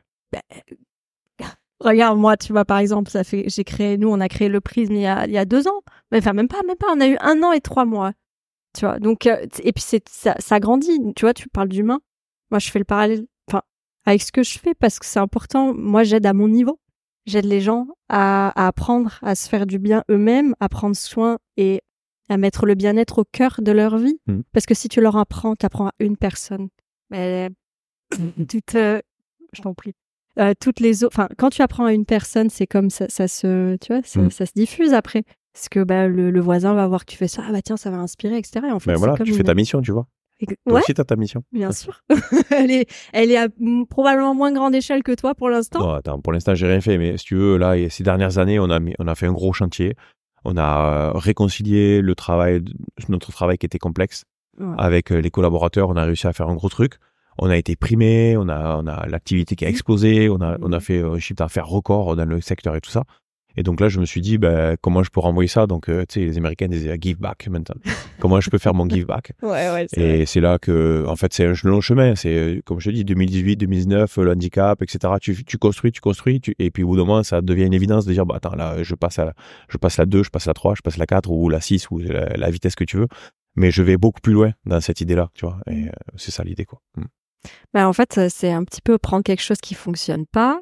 [1.80, 4.62] regarde moi tu vois par exemple ça fait j'ai créé nous on a créé le
[4.62, 5.82] prisme il y a il y a deux ans.
[6.14, 8.12] Enfin même pas même pas on a eu un an et trois mois
[8.78, 9.00] tu vois.
[9.00, 11.00] Donc euh, et puis c'est ça ça grandit.
[11.16, 12.00] Tu vois tu parles d'humain.
[12.52, 13.62] Moi je fais le parallèle enfin
[14.06, 15.74] avec ce que je fais parce que c'est important.
[15.74, 16.80] Moi j'aide à mon niveau
[17.26, 21.38] j'aide les gens à, à apprendre à se faire du bien eux-mêmes à prendre soin
[21.58, 21.82] et
[22.30, 24.20] à mettre le bien-être au cœur de leur vie.
[24.28, 24.42] Mm.
[24.52, 26.70] Parce que si tu leur apprends, tu apprends à une personne.
[27.12, 27.50] Mais
[28.48, 29.00] toute, euh,
[29.54, 29.94] je t'en prie.
[30.40, 33.28] Euh, toutes les autres, enfin, quand tu apprends à une personne, c'est comme ça, ça
[33.28, 34.32] se, tu vois, ça, Mm.
[34.32, 35.24] ça se diffuse après.
[35.54, 37.78] Parce que bah, le, le voisin va voir que tu fais ça, ah bah tiens,
[37.78, 38.66] ça va inspirer, etc.
[38.68, 40.06] Et en fait, Ben voilà, comme tu fais ta mission, tu vois.
[40.40, 41.44] Ex- Toi Ouais, aussi, t'as ta mission.
[41.52, 42.02] bien sûr.
[42.52, 43.48] elle est, elle est à
[43.90, 45.80] probablement moins grande échelle que toi pour l'instant.
[45.80, 48.38] Non, attends, pour l'instant, j'ai rien fait, mais si tu veux, là, et ces dernières
[48.38, 49.96] années, on a, mis, on a fait un gros chantier.
[50.44, 52.62] On a euh, réconcilié le travail,
[53.10, 54.24] notre travail qui était complexe
[54.60, 54.66] Ouais.
[54.78, 55.90] avec euh, les collaborateurs.
[55.90, 56.94] On a réussi à faire un gros truc.
[57.38, 60.72] On a été primé, on a, on a l'activité qui a explosé, on a, on
[60.72, 63.04] a fait un chiffre d'affaires record dans le secteur et tout ça.
[63.58, 65.68] Et donc là, je me suis dit, ben, comment je peux renvoyer ça?
[65.68, 67.76] Donc, euh, tu sais, les Américains disaient euh, give back maintenant.
[68.20, 69.32] comment je peux faire mon give back?
[69.42, 69.88] Ouais, ouais.
[69.96, 72.16] Et c'est là que, en fait, c'est un long chemin.
[72.16, 75.14] C'est, comme je te dis, 2018, 2019, euh, le handicap, etc.
[75.22, 77.74] Tu, tu construis, tu construis, tu, et puis au bout d'un moment, ça devient une
[77.74, 79.34] évidence de dire, bah, attends, là, je passe à, la-
[79.70, 81.90] je passe la 2, je passe la 3, je passe la 4 ou la 6
[81.92, 83.08] ou la, la vitesse que tu veux.
[83.56, 85.60] Mais je vais beaucoup plus loin dans cette idée-là, tu vois.
[85.70, 86.82] Et euh, c'est ça l'idée, quoi.
[86.98, 87.04] Mm.
[87.74, 90.60] Bah, en fait, c'est un petit peu prendre quelque chose qui fonctionne pas,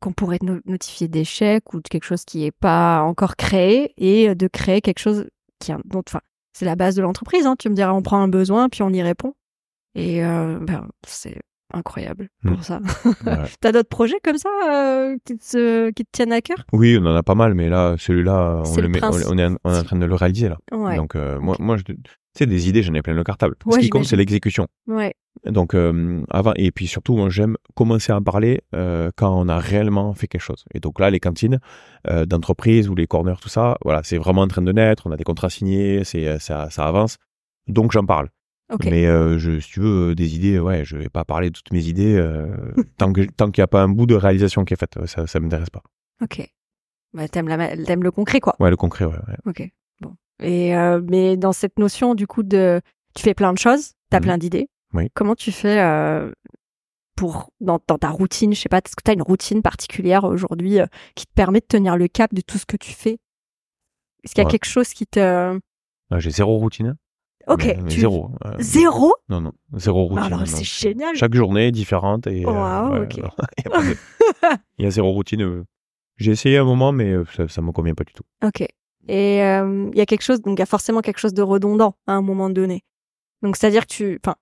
[0.00, 4.34] qu'on pourrait no- notifier d'échec ou de quelque chose qui est pas encore créé et
[4.34, 5.26] de créer quelque chose
[5.58, 6.20] qui, dont, enfin,
[6.52, 7.46] c'est la base de l'entreprise.
[7.46, 7.54] Hein.
[7.58, 9.34] Tu me diras, on prend un besoin puis on y répond.
[9.94, 11.38] Et euh, ben, c'est
[11.72, 12.62] incroyable pour Mm.
[12.62, 12.80] ça.
[13.26, 13.36] Ouais.
[13.60, 16.64] T'as d'autres projets comme ça euh, qui, te, qui te tiennent à cœur?
[16.72, 19.10] Oui, on en a pas mal, mais là, celui-là, on, C'est le le met- on,
[19.10, 19.26] principe.
[19.30, 20.58] on est, en- on est en train de le réaliser, là.
[20.72, 20.96] Ouais.
[20.96, 21.82] Donc, euh, moi, moi, je,
[22.34, 23.56] tu sais, des idées, j'en ai plein le cartable.
[23.70, 24.66] Ce qui compte, c'est l'exécution.
[24.86, 25.14] ouais.
[25.46, 29.48] Donc euh, avant et puis surtout moi j'aime commencer à en parler euh, quand on
[29.48, 30.64] a réellement fait quelque chose.
[30.74, 31.60] Et donc là les cantines
[32.08, 35.06] euh, d'entreprise ou les corners tout ça, voilà c'est vraiment en train de naître.
[35.06, 37.16] On a des contrats signés, c'est euh, ça ça avance.
[37.68, 38.28] Donc j'en parle.
[38.84, 41.72] Mais euh, je, si tu veux des idées, ouais je vais pas parler de toutes
[41.72, 42.48] mes idées euh,
[42.98, 44.98] tant que tant qu'il n'y a pas un bout de réalisation qui est faite.
[45.06, 45.82] Ça ça m'intéresse pas.
[46.22, 46.42] Ok.
[47.14, 48.54] Bah, t'aimes, la, t'aimes le concret, quoi.
[48.60, 49.14] Ouais le concret ouais.
[49.14, 49.36] ouais.
[49.46, 49.70] Ok.
[50.42, 52.80] Et euh, mais dans cette notion du coup de,
[53.14, 54.22] tu fais plein de choses, t'as Mhm.
[54.24, 54.68] plein d'idées.
[54.94, 55.08] Oui.
[55.14, 56.30] Comment tu fais euh,
[57.16, 60.80] pour dans, dans ta routine, je sais pas, est-ce que t'as une routine particulière aujourd'hui
[60.80, 63.18] euh, qui te permet de tenir le cap de tout ce que tu fais?
[64.24, 64.50] Est-ce qu'il y a Ouais.
[64.50, 65.58] quelque chose qui te
[66.10, 66.96] Ah, J'ai zéro routine.
[67.46, 67.64] Ok.
[67.64, 68.30] Mais- mais tu- zéro.
[68.44, 69.14] euh, Zéro?
[69.28, 70.26] Non non zéro Bah routine.
[70.34, 70.46] Alors non.
[70.46, 71.14] c'est génial.
[71.16, 73.16] Chaque journée est différente et euh, Waouh, ok.
[73.58, 73.96] il y de-
[74.78, 75.64] il y a zéro routine.
[76.16, 78.24] J'ai essayé un moment mais ça ça me convient pas du tout.
[78.44, 78.66] Ok.
[79.08, 81.42] Et euh, il y a quelque chose, donc il y a forcément quelque chose de
[81.42, 82.82] redondant à un moment donné.
[83.42, 84.36] Donc c'est-à-dire que tu, enfin,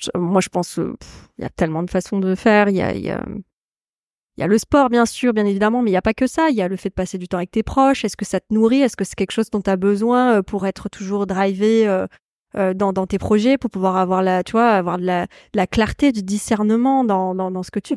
[0.00, 0.94] je- moi je pense, euh,
[1.38, 2.68] il y a tellement de façons de faire.
[2.68, 5.82] Il y a, il y a, il y a le sport bien sûr, bien évidemment,
[5.82, 6.48] mais il y a pas que ça.
[6.50, 8.04] Il y a le fait de passer du temps avec tes proches.
[8.04, 8.80] Est-ce que ça te nourrit?
[8.80, 12.06] Est-ce que c'est quelque chose dont tu as besoin euh, pour être toujours drivé euh,
[12.56, 15.56] euh, dans, dans tes projets, pour pouvoir avoir la, tu vois, avoir de la, de
[15.56, 17.96] la clarté, du discernement dans, dans, dans ce que tu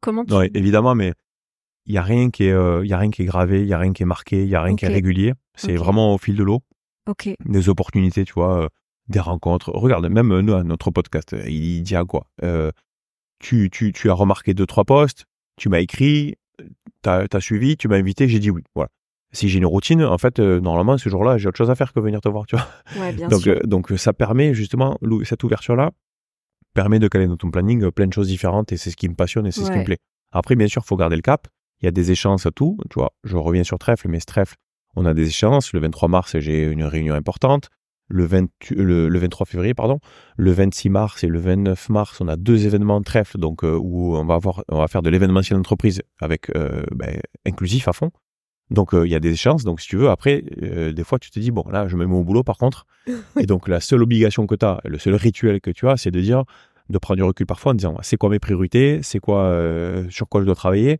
[0.00, 1.12] Comment tu Non, évidemment, mais
[1.86, 3.66] il y a rien qui est, euh, il y a rien qui est gravé, il
[3.68, 5.34] y a rien qui est marqué, il y a rien qui est régulier.
[5.56, 6.60] C'est vraiment au fil de l'eau,
[7.08, 7.28] Ok.
[7.44, 8.68] des opportunités, tu vois, euh,
[9.08, 9.70] des rencontres.
[9.70, 12.26] Regarde, même euh, nous, notre podcast, euh, il dit à quoi
[13.40, 15.24] tu, tu, tu as remarqué deux trois posts,
[15.56, 16.36] tu m'as écrit,
[17.02, 18.62] t'as as suivi, tu m'as invité, j'ai dit oui.
[18.74, 18.88] Voilà.
[19.32, 22.00] Si j'ai une routine, en fait, normalement, ce jour-là, j'ai autre chose à faire que
[22.00, 22.66] venir te voir, tu vois.
[22.98, 23.60] Ouais, bien donc, sûr.
[23.64, 25.90] donc, ça permet justement, cette ouverture-là
[26.72, 29.14] permet de caler dans ton planning plein de choses différentes et c'est ce qui me
[29.14, 29.98] passionne et c'est ce qui me plaît.
[30.32, 31.48] Après, bien sûr, faut garder le cap.
[31.84, 32.78] Il y a des échéances à tout.
[32.88, 34.56] Tu vois, je reviens sur Trèfle, mais ce Trèfle,
[34.96, 35.74] on a des échéances.
[35.74, 37.68] Le 23 mars, j'ai une réunion importante.
[38.08, 39.98] Le, 20 le, le 23 février, pardon.
[40.38, 43.76] Le 26 mars et le 29 mars, on a deux événements de Trèfle, donc euh,
[43.78, 47.92] où on va avoir, on va faire de l'événementiel d'entreprise avec euh, ben, inclusif à
[47.92, 48.12] fond.
[48.70, 49.64] Donc euh, il y a des échéances.
[49.64, 52.14] Donc si tu veux, après, des fois, tu te dis bon, là, je me mets
[52.14, 52.86] au boulot par contre.
[53.38, 56.10] et donc la seule obligation que tu as, le seul rituel que tu as, c'est
[56.10, 56.44] de dire
[56.88, 59.54] de prendre du recul parfois en disant c'est quoi mes priorités, c'est quoi
[60.08, 60.98] sur quoi je dois travailler,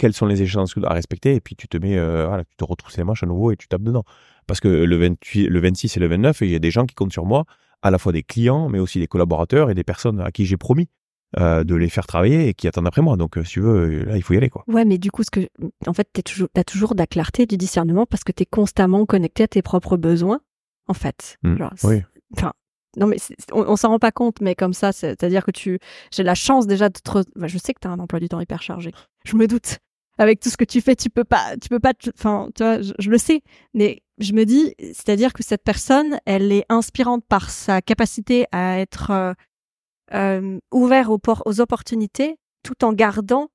[0.00, 2.64] quelles sont les échéances à respecter, et puis tu te mets, euh, voilà, tu te
[2.64, 4.04] retrousses les manches à nouveau et tu tapes dedans.
[4.46, 6.94] Parce que le, 28, le 26 et le 29, il y a des gens qui
[6.94, 7.44] comptent sur moi,
[7.82, 10.56] à la fois des clients, mais aussi des collaborateurs et des personnes à qui j'ai
[10.56, 10.88] promis
[11.38, 13.16] euh, de les faire travailler et qui attendent après moi.
[13.16, 14.64] Donc, euh, si tu veux, là, il faut y aller, quoi.
[14.66, 15.46] Ouais, mais du coup, ce que,
[15.86, 19.06] en fait, t'es toujours, t'as toujours de la clarté, du discernement parce que t'es constamment
[19.06, 20.40] connecté à tes propres besoins,
[20.88, 21.36] en fait.
[21.44, 22.02] Mm, Genre, c'est- oui.
[22.36, 22.52] Enfin,
[22.96, 23.18] non, mais
[23.52, 25.78] on, on s'en rend pas compte, mais comme ça, c'est- c'est-à-dire que tu,
[26.12, 28.28] j'ai la chance déjà de te, re- enfin, je sais que t'as un emploi du
[28.28, 28.90] temps hyper chargé.
[29.24, 29.78] Je me doute.
[30.20, 32.82] Avec tout ce que tu fais, tu peux pas, tu peux pas, enfin, tu vois,
[32.82, 33.40] je, je le sais,
[33.72, 38.78] mais je me dis, c'est-à-dire que cette personne, elle est inspirante par sa capacité à
[38.78, 39.32] être euh,
[40.12, 43.48] euh, ouvert aux, por- aux opportunités, tout en gardant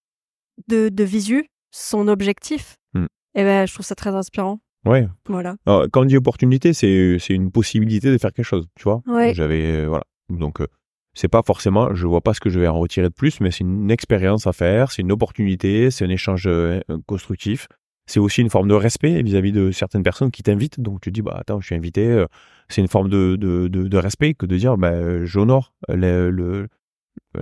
[0.68, 2.78] de, de visu son objectif.
[2.96, 3.06] Mm.
[3.36, 4.60] Et ben, je trouve ça très inspirant.
[4.86, 5.08] Ouais.
[5.28, 5.58] Voilà.
[5.68, 9.02] Alors, quand on dit opportunité, c'est c'est une possibilité de faire quelque chose, tu vois.
[9.08, 9.34] Ouais.
[9.36, 10.06] J'avais euh, voilà.
[10.30, 10.68] Donc euh,
[11.16, 13.50] c'est pas forcément, je vois pas ce que je vais en retirer de plus, mais
[13.52, 17.68] c'est une expérience à faire, c'est une opportunité, c'est un échange euh, constructif.
[18.08, 20.80] c'est aussi une forme de respect vis-à-vis de certaines personnes qui t'invitent.
[20.80, 22.06] Donc tu dis, bah attends, je suis invité.
[22.08, 22.26] euh,
[22.70, 26.30] c'est une forme de, de, de, de respect que de dire, bah, euh, j'honore le,
[26.30, 26.68] le-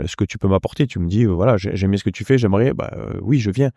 [0.06, 0.88] ce que tu peux m'apporter.
[0.88, 3.52] Tu me dis, voilà, j'ai- j'aime bien ce que tu fais, j'aimerais, bah oui, je
[3.52, 3.72] viens.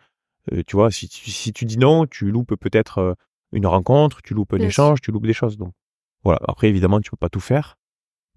[0.53, 3.15] Euh, tu vois, si, tu- si tu dis non, tu loupes peut-être
[3.53, 5.57] une rencontre, tu loupes un échange, tu loupes des choses.
[5.57, 5.73] Donc
[6.23, 6.39] voilà.
[6.47, 7.77] Après, évidemment, tu peux pas tout faire.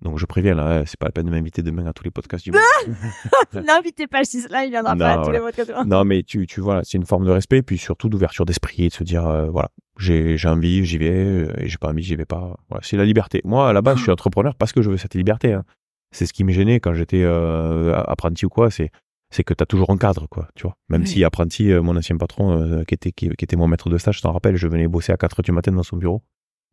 [0.02, 2.44] Donc je préviens là, c'est pas la peine de m'inviter demain à tous les podcasts
[2.44, 2.60] du monde.
[3.52, 5.72] N'invitez pas là, il viendra Non, pas à tous les podcasts.
[5.86, 8.88] non, mais tu, tu vois, c'est une forme de respect, puis surtout d'ouverture d'esprit, et
[8.88, 12.02] de se dire, euh, voilà, j'ai j'ai envie, j'y vais, euh, et j'ai pas envie,
[12.02, 12.56] j'y vais pas.
[12.68, 13.40] Voilà, c'est la liberté.
[13.44, 15.52] Moi, à la base, je suis entrepreneur parce que je veux cette liberté.
[15.52, 15.64] hein.
[16.12, 18.90] C'est ce qui me gênait quand j'étais euh, apprenti ou quoi, c'est
[19.32, 20.74] c'est que tu as toujours un cadre, quoi, tu vois.
[20.88, 21.06] Même Oui.
[21.06, 24.22] si apprenti, mon ancien patron, qui, était, qui, qui était mon maître de stage, je
[24.22, 26.22] t'en rappelle, je venais bosser à 4 heures du matin dans son bureau.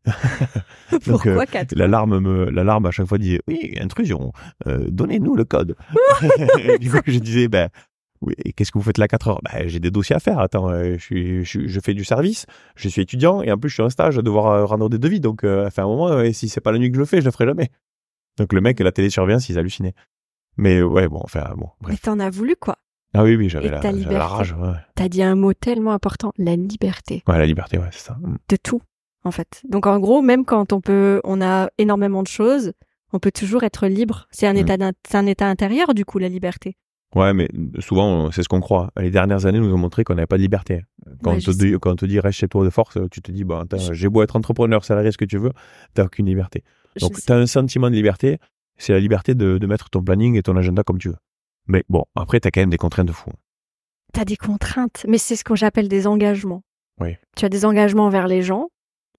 [0.92, 4.32] Donc, Pourquoi euh, quatre L'alarme me, l'alarme à chaque fois disait oui intrusion,
[4.66, 5.76] euh, donnez-nous le code.
[6.80, 7.68] du coup je disais ben
[8.20, 9.40] oui et qu'est-ce que vous faites là 4 heures?
[9.44, 10.38] Ben j'ai des dossiers à faire.
[10.40, 13.58] Attends, euh, je suis, je, suis- je fais du service, je suis étudiant et en
[13.58, 15.20] plus je suis en stage à devoir euh, rendre des devis.
[15.20, 17.20] Donc euh, à un moment euh, si c'est pas la nuit que je le fais,
[17.20, 17.68] je le ferai jamais.
[18.38, 19.94] Donc le mec la télésurveillance ils hallucinaient.
[20.56, 22.02] Mais ouais bon enfin bon Mais bref.
[22.02, 22.78] t'en as voulu quoi
[23.14, 24.52] Ah oui oui j'avais la, la rage.
[24.58, 24.72] Ouais.
[24.96, 28.16] T'as dit un mot tellement important, la liberté ouais la liberté ouais c'est ça.
[28.20, 28.36] Mm.
[28.48, 28.80] de tout
[29.24, 29.62] en fait.
[29.68, 32.72] Donc en gros, même quand on peut, on a énormément de choses,
[33.12, 34.26] on peut toujours être libre.
[34.30, 34.56] C'est un Mm.
[34.68, 34.76] état,
[35.14, 36.76] un état intérieur du coup la liberté.
[37.14, 38.90] Ouais, mais souvent, c'est ce qu'on croit.
[38.98, 40.82] Les dernières années nous ont montré qu'on n'avait pas de liberté.
[41.24, 43.22] Quand, Ouais, on te dit, quand on te dit reste chez toi de force, tu
[43.22, 45.52] te dis, bah, j'ai beau être entrepreneur, salarié, ce que tu veux,
[45.94, 46.64] t'as aucune liberté.
[47.00, 48.36] Donc, tu as un sentiment de liberté,
[48.76, 51.16] c'est la liberté de, de mettre ton planning et ton agenda comme tu veux.
[51.66, 53.30] Mais bon, après, tu as quand même des contraintes de fou.
[54.12, 56.62] T'as des contraintes, mais c'est ce que j'appelle des engagements.
[57.00, 57.16] Oui.
[57.36, 58.68] Tu as des engagements envers les gens.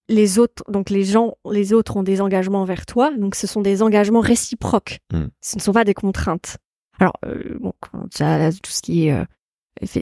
[0.10, 3.12] Les autres, donc les gens, les autres ont des engagements envers toi.
[3.18, 5.00] Donc ce sont des engagements réciproques.
[5.14, 5.28] Hmm.
[5.40, 6.58] Ce ne sont pas des contraintes.
[7.00, 7.72] Alors, euh, bon,
[8.14, 9.24] tu as tout ce qui est euh,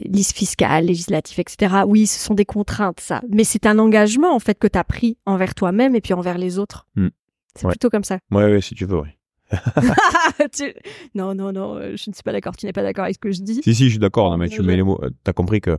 [0.06, 1.82] liste fiscale, législatif, etc.
[1.86, 3.22] Oui, ce sont des contraintes, ça.
[3.30, 6.38] Mais c'est un engagement, en fait, que tu as pris envers toi-même et puis envers
[6.38, 6.86] les autres.
[6.96, 7.08] Hmm.
[7.54, 7.72] C'est Ouais.
[7.72, 8.18] plutôt comme ça.
[8.30, 9.08] Ouais, ouais, si tu veux, oui.
[10.52, 10.74] Tu-
[11.14, 12.56] Non, non, non, euh, je ne suis pas d'accord.
[12.56, 13.60] Tu n'es pas d'accord avec ce que je dis.
[13.62, 15.78] Si, si, je suis d'accord, mais tu mets les mots, t'as compris que,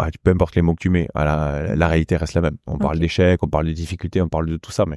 [0.00, 2.56] ah, peu importe les mots que tu mets, ah, la, la réalité reste la même.
[2.66, 4.96] On parle d'échecs, on parle de difficultés, on parle de tout ça, mais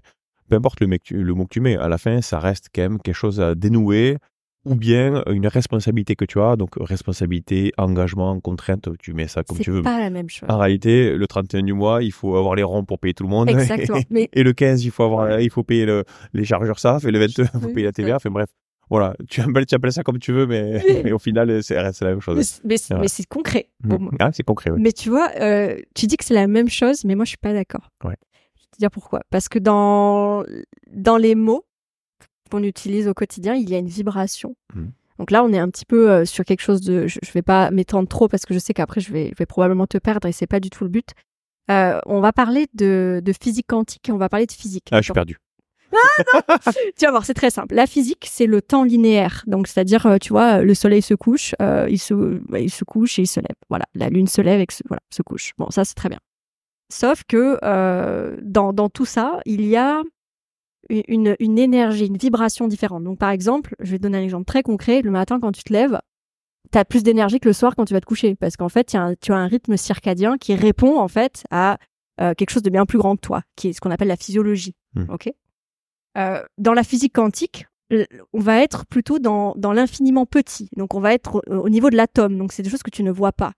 [0.50, 2.82] peu importe le, mec, le mot que tu mets, à la fin, ça reste quand
[2.82, 4.18] même quelque chose à dénouer,
[4.66, 9.58] ou bien une responsabilité que tu as, donc responsabilité, engagement, contrainte, tu mets ça comme
[9.58, 9.82] C'est tu veux.
[9.82, 10.48] pas la même chose.
[10.50, 13.30] En réalité, le 31 du mois, il faut avoir les ronds pour payer tout le
[13.30, 13.50] monde.
[13.50, 14.00] Exactement.
[14.10, 17.12] Mais Et le 15, il faut avoir, il faut payer le- les chargeurs SAF, et
[17.12, 18.16] le 22, il faut payer la TVA.
[18.16, 18.48] Enfin bref,
[18.99, 19.15] voilà.
[19.29, 22.60] Tu appelles, tu appelles ça comme tu veux, mais, au final, c'est la même chose.
[22.63, 23.08] mais Ouais.
[23.08, 23.69] c'est concret.
[23.88, 24.12] pour moi.
[24.19, 24.79] Ah, c'est concret, oui.
[24.82, 27.38] Mais tu vois, euh, tu dis que c'est la même chose, mais moi je suis
[27.38, 27.89] pas d'accord.
[28.03, 28.15] Ouais.
[28.56, 29.21] Je vais te dire pourquoi.
[29.29, 30.43] Parce que dans
[30.91, 31.65] dans les mots
[32.51, 34.56] qu'on utilise au quotidien, il y a une vibration.
[34.75, 34.91] Mhm.
[35.19, 37.08] Donc là, on est un petit peu euh, sur quelque chose de.
[37.08, 39.45] Je, je vais pas m'étendre trop parce que je sais qu'après je vais, je vais
[39.45, 41.10] probablement te perdre et c'est pas du tout le but.
[41.71, 44.88] Euh, on va parler de, de physique quantique et on va parler de physique.
[44.91, 45.13] Ah, je suis
[45.93, 46.79] D'accord perdu.
[46.97, 47.75] tu vas voir, c'est très simple.
[47.75, 49.43] La physique, c'est le temps linéaire.
[49.47, 52.13] Donc, c'est-à-dire, euh, tu vois, le soleil se couche, euh, il, se,
[52.49, 53.56] bah, il se couche et il se lève.
[53.69, 55.51] Voilà, la lune se lève et se, voilà, se couche.
[55.58, 56.19] Bon, ça, c'est très bien.
[56.91, 60.01] Sauf que euh, dans, dans tout ça, il y a
[60.89, 63.03] une, une énergie, une vibration différente.
[63.03, 65.01] Donc, par exemple, je vais te donner un exemple très concret.
[65.01, 65.99] Le matin, quand tu te lèves,
[66.71, 68.36] tu as plus d'énergie que le soir quand tu vas te coucher.
[68.36, 71.08] Parce qu'en fait, il y a un- tu as un rythme circadien qui répond, en
[71.08, 71.77] fait, à
[72.21, 74.15] euh, quelque chose de bien plus grand que toi, qui est ce qu'on appelle la
[74.17, 74.75] physiologie.
[74.93, 75.06] Hmm.
[75.10, 75.32] OK?
[76.17, 77.67] Euh, dans la physique quantique,
[78.34, 80.69] on va être plutôt dans, l'infiniment petit.
[80.78, 82.38] Donc, on va être au, au niveau de l'atome.
[82.38, 83.54] Donc, c'est des choses que tu ne vois pas.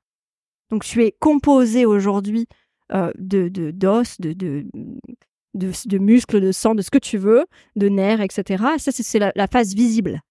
[0.71, 2.47] Donc, tu es composé aujourd'hui
[2.93, 4.65] euh, de d'os, de, de,
[5.53, 8.63] de, muscles, de sang, de ce que tu veux, de nerfs, etc.
[8.77, 10.21] Ça, c'est- la, phase visible.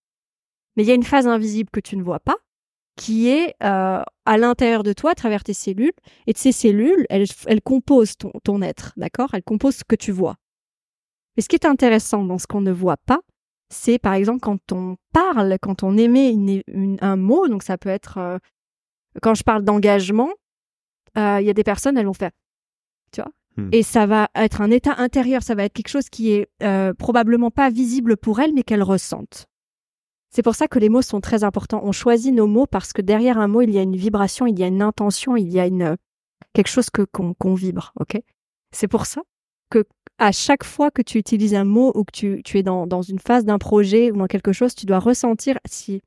[0.76, 2.36] Mais il y a une phase invisible que tu ne vois pas,
[2.96, 5.92] qui est euh, à l'intérieur de toi, à travers tes cellules.
[6.26, 9.30] Et de ces cellules, elles, elles composent ton, ton être, d'accord?
[9.34, 10.36] Elles composent ce que tu vois.
[11.36, 13.20] Mais ce qui est intéressant dans ce qu'on ne voit pas,
[13.70, 17.76] c'est par exemple quand on parle, quand on émet une- une- un mot, donc ça
[17.78, 18.38] peut être, euh,
[19.22, 20.30] quand je parle d'engagement,
[21.16, 22.30] euh, il y a des personnes, elles vont faire,
[23.12, 23.68] tu vois, Hmm.
[23.72, 26.92] et ça va être un état intérieur, ça va être quelque chose qui est euh,
[26.94, 29.46] probablement pas visible pour elles, mais qu'elles ressentent.
[30.30, 31.80] C'est pour ça que les mots sont très importants.
[31.84, 34.58] On choisit nos mots parce que derrière un mot, il y a une vibration, il
[34.58, 35.96] y a une intention, il y a une
[36.52, 38.20] quelque chose que qu'on qu'on vibre, ok?
[38.72, 39.22] C'est pour ça
[39.70, 39.84] que
[40.18, 43.44] à chaque fois que tu utilises un mot ou que tu, es dans, une phase
[43.44, 46.02] d'un projet ou dans quelque chose, tu dois ressentir si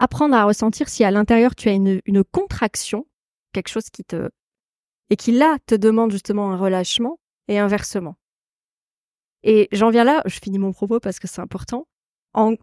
[0.00, 3.06] apprendre à ressentir si à l'intérieur tu as une, contraction,
[3.52, 4.28] quelque chose qui te
[5.10, 8.16] et qui là te demande justement un relâchement et inversement.
[9.42, 11.86] Et j'en viens là, je finis mon propos parce que c'est important.
[12.34, 12.54] En,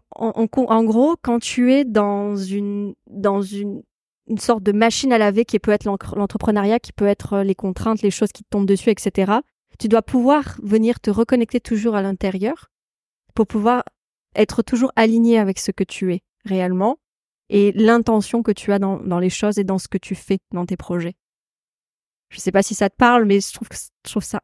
[0.84, 3.82] gros, quand tu es dans une, dans une,
[4.28, 8.02] une sorte de machine à laver qui peut être l'entrepreneuriat, qui peut être les contraintes,
[8.02, 9.40] les choses qui te tombent dessus, etc.
[9.78, 12.70] Tu dois pouvoir venir te reconnecter toujours à l'intérieur
[13.34, 13.84] pour pouvoir
[14.34, 16.98] être toujours aligné avec ce que tu es réellement
[17.48, 20.38] et l'intention que tu as dans, dans les choses et dans ce que tu fais
[20.52, 21.14] dans tes projets.
[22.30, 24.40] Je sais pas si ça te parle, mais je trouve que c- je trouve ça.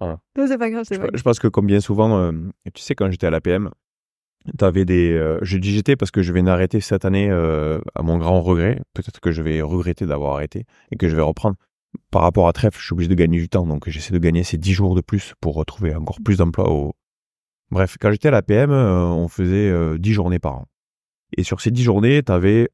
[0.00, 0.18] Ah.
[0.36, 1.16] Non, c'est pas grave, c'est Je, pas grave.
[1.18, 2.32] je pense que comme bien souvent, euh,
[2.74, 3.70] tu sais, quand j'étais à l'APM,
[4.58, 5.12] t'avais des.
[5.12, 8.40] euh, je dis j'étais parce que je viens d'arrêter cette année euh, à mon grand
[8.42, 8.80] regret.
[8.92, 11.56] Peut-être que je vais regretter d'avoir arrêté et que je vais reprendre.
[12.10, 14.44] Par rapport à Trèfle, je suis obligé de gagner du temps, donc j'essaie de gagner
[14.44, 16.70] ces 10 jours de plus pour retrouver encore plus d'emplois.
[16.70, 16.94] Au...
[17.70, 20.66] Bref, quand j'étais à l'APM, euh, on faisait euh, 10 journées par an.
[21.36, 22.68] Et sur ces 10 journées, t'avais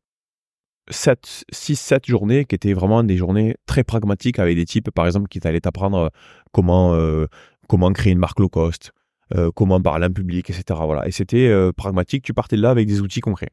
[0.91, 5.07] 7, 6, 7 journées qui étaient vraiment des journées très pragmatiques avec des types, par
[5.07, 6.09] exemple, qui t'allaient t'apprendre euh,
[6.53, 7.27] comment, euh,
[7.69, 8.93] comment créer une marque low cost,
[9.37, 10.81] euh, comment parler en public, etc.
[10.85, 11.07] Voilà.
[11.07, 13.51] Et c'était euh, pragmatique, tu partais de là avec des outils concrets.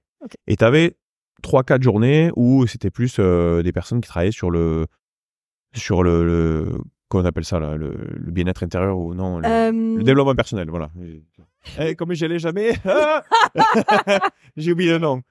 [0.47, 0.95] Et tu avais
[1.43, 4.88] 3-4 journées où c'était plus euh, des personnes qui travaillaient sur le.
[5.79, 6.25] Sur le.
[6.25, 6.77] le
[7.09, 10.69] qu'on appelle ça, là, le, le bien-être intérieur ou non le, Euh, le développement personnel,
[10.69, 10.89] voilà.
[11.79, 12.73] Eh, comme j'y allais jamais,
[14.57, 15.21] j'ai oublié le nom.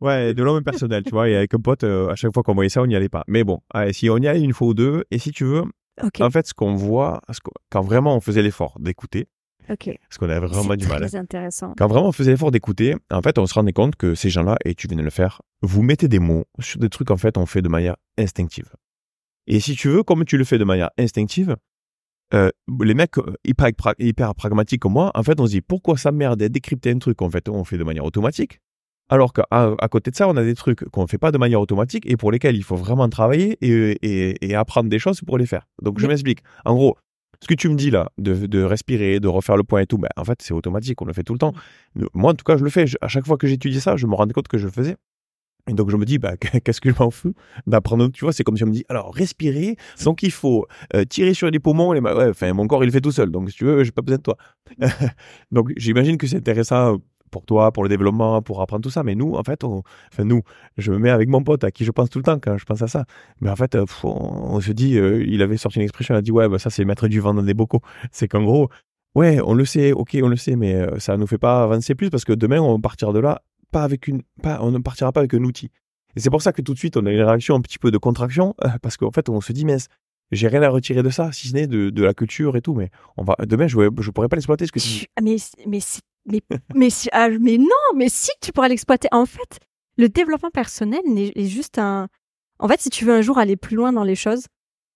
[0.00, 1.28] Ouais, développement personnel, tu vois.
[1.28, 3.24] Et avec un pote, euh, à chaque fois qu'on voyait ça, on n'y allait pas.
[3.28, 5.64] Mais bon, allez, si on y allait une fois ou deux, et si tu veux,
[6.02, 7.38] ok, en fait, ce qu'on voit, ce
[7.70, 9.26] quand vraiment on faisait l'effort d'écouter,
[9.70, 9.90] ok.
[10.08, 11.02] parce qu'on avait vraiment du mal.
[11.04, 11.08] hein.
[11.20, 11.74] intéressant.
[11.78, 14.56] Quand vraiment on faisait l'effort d'écouter, en fait, on se rendait compte que ces gens-là,
[14.66, 17.38] et tu viens de le faire, vous mettez des mots sur des trucs, en fait,
[17.38, 18.70] on fait de manière instinctive.
[19.46, 21.56] Et si tu veux, comme tu le fais de manière instinctive,
[22.34, 22.50] euh,
[22.82, 25.96] les mecs euh, hyper, pra- hyper pragmatiques comme moi, en fait, on se dit pourquoi
[25.96, 28.58] ça merde décrypter un truc, en fait, on fait de manière automatique?
[29.08, 31.38] Alors qu'à à côté de ça, on a des trucs qu'on ne fait pas de
[31.38, 35.20] manière automatique et pour lesquels il faut vraiment travailler et, et- et apprendre des choses
[35.20, 35.68] pour les faire.
[35.80, 36.40] Donc, je m'explique.
[36.64, 36.96] En gros,
[37.40, 39.98] ce que tu me dis là, de, de respirer, de refaire le point et tout,
[39.98, 41.52] ben, en fait, c'est automatique, on le fait tout le temps.
[42.14, 42.88] Moi, en tout cas, je le fais.
[42.88, 44.96] Je- à chaque fois que j'étudie ça, je me rendais compte que je le faisais.
[45.68, 47.34] Et donc, je me dis, bah, qu'est-ce que je m'en fous
[47.66, 51.04] d'apprendre Tu vois, c'est comme si on me dit, alors, respirer, donc il faut euh,
[51.04, 51.92] tirer sur les poumons.
[51.92, 53.30] Les ouais, enfin, mon corps, il le fait tout seul.
[53.30, 54.36] Donc, si tu veux, j'ai pas besoin de toi.
[55.50, 56.98] donc, j'imagine que c'est intéressant
[57.30, 59.02] pour toi, pour le développement, pour apprendre tout ça.
[59.02, 60.42] Mais nous, en fait, enfin, nous,
[60.76, 62.64] je me mets avec mon pote à qui je pense tout le temps quand je
[62.64, 63.04] pense à ça.
[63.40, 66.22] Mais en fait, euh, on, se dit, euh, il avait sorti une expression, il a
[66.22, 67.80] dit, ouais, bah, ça, c'est mettre du vent dans des bocaux.
[68.12, 68.70] C'est qu'en gros,
[69.14, 72.10] ouais, on le sait, ok, on le sait, mais ça nous fait pas avancer plus
[72.10, 75.12] parce que demain, on va partir de là, pas avec une, pas, on ne partira
[75.12, 75.70] pas avec un outil.
[76.16, 77.90] Et c'est pour ça que tout de suite, on a une réaction un petit peu
[77.90, 79.76] de contraction, euh, parce qu'en fait, on se dit, mais
[80.32, 82.74] j'ai rien à retirer de ça, si ce n'est de, de la culture et tout,
[82.74, 85.80] mais on va, demain, je, je pourrais pas l'exploiter, ce que tu ah, mais mais
[85.80, 86.40] si- mais
[86.74, 89.60] mais si- ah, mais non mais si tu pourrais l'exploiter en fait
[89.96, 92.08] le développement personnel est juste un
[92.58, 94.46] en fait si tu veux un jour aller plus loin dans les choses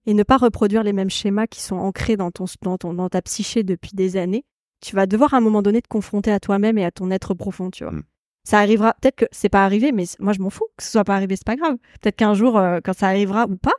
[0.06, 3.08] et ne pas reproduire les mêmes schémas qui sont ancrés dans ton dans ton dans
[3.08, 4.42] ta psyché depuis des années
[4.80, 7.34] tu vas devoir à un moment donné te confronter à toi-même et à ton être
[7.34, 8.02] profond tu vois Mm.
[8.44, 11.04] Ça arrivera peut-être que c'est pas arrivé mais moi je m'en fous que ce soit
[11.04, 13.74] pas arrivé c'est pas grave peut-être qu'un jour euh, quand ça arrivera ou pas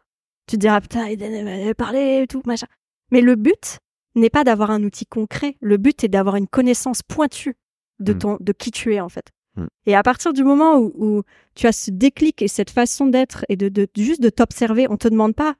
[0.47, 2.67] tu te diras putain Eden m'avait parlé et tout machin
[3.11, 3.79] mais le but
[4.15, 5.55] n'est pas d'avoir un outil concret.
[5.61, 7.55] Le but est d'avoir une connaissance pointue
[7.99, 8.17] de Mm.
[8.17, 9.29] ton, de qui tu es en fait.
[9.55, 9.65] Mm.
[9.85, 11.23] Et à partir du moment où, où
[11.55, 14.97] tu as ce déclic et cette façon d'être et de, de juste de t'observer, on
[14.97, 15.51] te demande pas,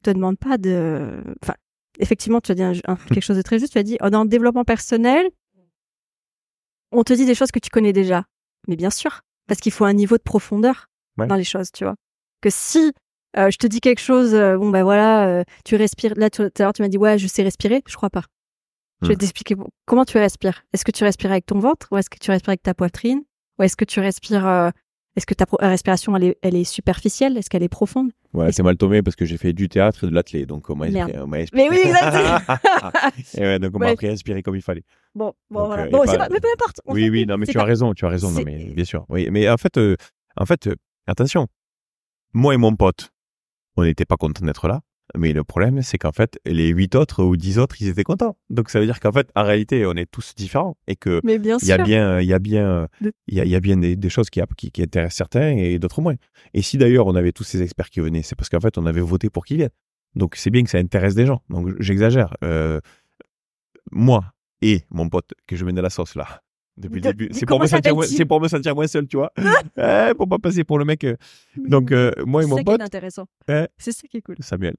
[0.00, 1.54] on te demande pas de, enfin,
[2.00, 3.72] effectivement, tu as dit un- un- quelque chose de très juste.
[3.72, 5.28] Tu as dit oh, dans le développement personnel,
[6.90, 8.24] on te dit des choses que tu connais déjà.
[8.68, 10.86] Mais bien sûr, parce qu'il faut un niveau de profondeur
[11.18, 11.26] Ouais.
[11.26, 11.94] dans les choses, tu vois.
[12.40, 12.92] Que si
[13.36, 16.12] euh, je te dis quelque chose, euh, bon ben voilà, euh, tu respires.
[16.16, 17.82] Là, tout à l'heure, tu m'as dit ouais, je sais respirer.
[17.86, 18.22] Je crois pas.
[19.02, 19.18] Je vais Hmm.
[19.18, 20.62] t'expliquer comment tu respires.
[20.72, 23.22] Est-ce que tu respires avec ton ventre ou est-ce que tu respires avec ta poitrine
[23.58, 24.46] ou est-ce que tu respires
[25.14, 27.36] Est-ce que ta respiration elle est, elle est superficielle?
[27.36, 28.12] Est-ce qu'elle est profonde?
[28.32, 30.76] Ouais, c'est mal tombé parce que j'ai fait du théâtre et de l'athlé, donc on
[30.76, 31.04] m'a Mais
[31.68, 31.80] oui,
[33.34, 33.92] et ouais, donc on m'a Ouais.
[33.92, 34.84] appris à respirer comme il fallait.
[35.14, 35.82] Bon, bon, Donc, voilà.
[35.84, 36.80] euh, Bon, pas- pas, mais peu importe.
[36.86, 39.04] Oui, oui, non, mais tu as raison, tu as raison, non, mais bien sûr.
[39.10, 39.96] Oui, mais en fait, euh,
[40.38, 41.46] en fait, euh, attention,
[42.32, 43.10] moi et mon pote,
[43.76, 44.80] on n'était pas contents d'être là.
[45.16, 48.36] Mais le problème, c'est qu'en fait, les huit autres ou dix autres, ils étaient contents.
[48.50, 51.38] Donc ça veut dire qu'en fait, en réalité, on est tous différents et que Mais
[51.38, 53.56] bien il y a bien, il y a bien, De- il y a, il y
[53.56, 56.14] a bien des, des choses qui, qui, qui intéressent certains et d'autres moins.
[56.54, 58.86] Et si d'ailleurs on avait tous ces experts qui venaient, c'est parce qu'en fait on
[58.86, 59.70] avait voté pour qu'ils viennent.
[60.14, 61.42] Donc c'est bien que ça intéresse des gens.
[61.50, 62.34] Donc j'exagère.
[62.44, 62.80] Euh,
[63.90, 64.24] moi
[64.60, 66.40] et mon pote que je mets dans la sauce là
[66.82, 69.06] depuis De- le début, c'est pour me sentir, moins- c'est pour me sentir moins seul,
[69.06, 69.32] tu vois.
[69.78, 71.04] Eh, pour pas passer pour le mec.
[71.04, 71.16] euh.
[71.56, 73.26] Donc euh, moi et c'est mon ça qui pote, est intéressant.
[73.48, 73.68] Ouais.
[73.78, 74.36] C'est ça qui est cool.
[74.40, 74.74] Samuel.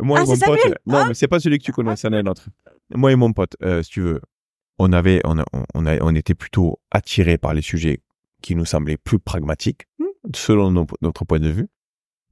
[0.00, 0.58] Moi Ah, et mon c'est pote.
[0.60, 2.48] Samuel Non, mais c'est pas celui que tu connais, c'en est un autre.
[2.94, 4.20] Moi et mon pote, euh, si tu veux,
[4.78, 5.44] on avait, on, a-
[5.74, 8.00] on, a- on était plutôt attirés par les sujets
[8.42, 10.04] qui nous semblaient plus pragmatiques, Hmm.
[10.34, 11.68] selon nos- notre point de vue.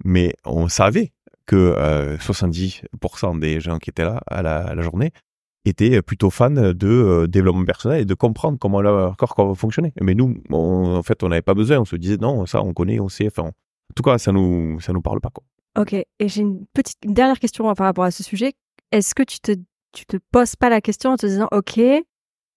[0.04, 1.12] Mais on savait
[1.46, 5.10] que euh, 70% des gens qui étaient là à la, à la journée
[5.70, 9.92] étaient plutôt fans de euh, développement personnel et de comprendre comment leur corps va fonctionner.
[10.00, 11.78] Mais nous, en fait, on n'avait pas besoin.
[11.78, 13.26] On se disait non, ça, on connaît, on sait.
[13.26, 15.44] Enfin, En tout cas, ça nous, ça nous parle pas, quoi.
[15.78, 15.94] Ok.
[15.94, 18.52] Et j'ai une petite dernière question par rapport à ce sujet.
[18.92, 19.52] Est-ce que tu te,
[19.92, 21.80] tu te poses pas la question en te disant, ok,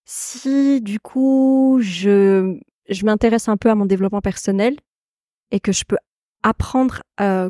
[0.06, 2.58] si du coup je,
[2.90, 4.78] je m'intéresse un peu à mon développement personnel
[5.52, 5.98] et que je peux
[6.44, 7.50] apprendre euh,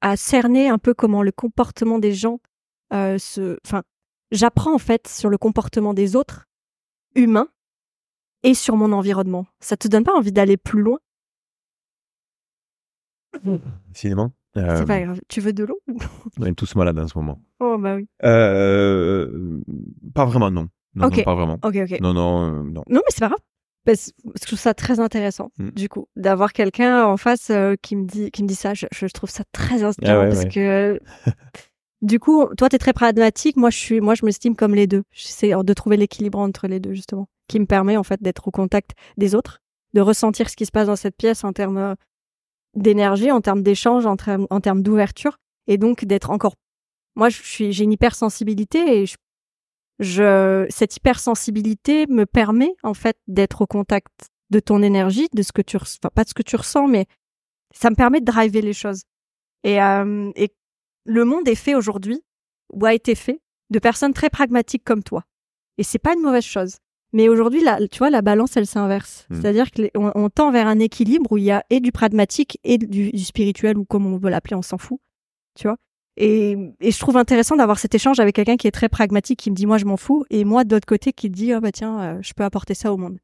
[0.00, 2.40] à cerner un peu comment le comportement des gens
[2.92, 3.58] euh, se,
[4.32, 6.46] j'apprends en fait sur le comportement des autres
[7.14, 7.48] humains
[8.42, 9.46] et sur mon environnement.
[9.60, 10.98] Ça te donne pas envie d'aller plus loin?
[13.94, 14.30] Cinéma.
[14.54, 15.20] C'est Euh, pas grave.
[15.28, 15.78] Tu veux de l'eau
[16.40, 17.40] on est tous malades en ce moment.
[17.60, 18.08] Oh bah oui.
[18.24, 19.60] Euh,
[20.14, 20.68] pas vraiment, non.
[20.94, 21.58] Non, pas vraiment.
[21.62, 22.00] Ok ok.
[22.00, 22.82] Non, non, euh, non.
[22.88, 23.38] Non, mais c'est pas grave.
[23.84, 25.70] Parce parce que je trouve ça très intéressant, Mm.
[25.70, 28.74] du coup, d'avoir quelqu'un en face euh, qui me dit qui me dit ça.
[28.74, 30.48] Je, je trouve ça très inspirant Ah ouais, parce ouais.
[30.50, 31.00] que
[32.02, 33.56] du coup, toi, t'es très pragmatique.
[33.56, 35.02] Moi, je suis, moi, je m'estime comme les deux.
[35.10, 38.50] J'essaie de trouver l'équilibre entre les deux, justement, qui me permet en fait d'être au
[38.50, 39.60] contact des autres,
[39.94, 41.94] de ressentir ce qui se passe dans cette pièce en termes euh,
[42.74, 46.54] d'énergie, en termes d'échange, en termes, d'ouverture, et donc d'être encore.
[47.16, 49.16] Moi, je suis, j'ai une hypersensibilité et je
[50.00, 55.52] je, cette hypersensibilité me permet en fait d'être au contact de ton énergie, de ce
[55.52, 57.06] que tu ressens, enfin, pas de ce que tu ressens, mais
[57.74, 59.02] ça me permet de driver les choses.
[59.64, 60.52] Et, euh, et
[61.08, 62.22] le monde est fait aujourd'hui,
[62.72, 63.40] ou a été fait,
[63.70, 65.24] de personnes très pragmatiques comme toi.
[65.78, 66.76] Et c'est pas une mauvaise chose.
[67.12, 69.26] Mais aujourd'hui, tu vois, la balance, elle s'inverse.
[69.30, 69.34] Mm.
[69.40, 72.76] C'est-à-dire qu'on on tend vers un équilibre où il y a et du pragmatique et
[72.76, 75.00] du, du spirituel, ou comme on veut l'appeler, on s'en fout.
[75.58, 75.76] Tu vois
[76.20, 79.52] et, et je trouve intéressant d'avoir cet échange avec quelqu'un qui est très pragmatique, qui
[79.52, 81.70] me dit moi je m'en fous, et moi de l'autre côté qui dit ah bah
[81.70, 83.18] tiens euh, je peux apporter ça au monde.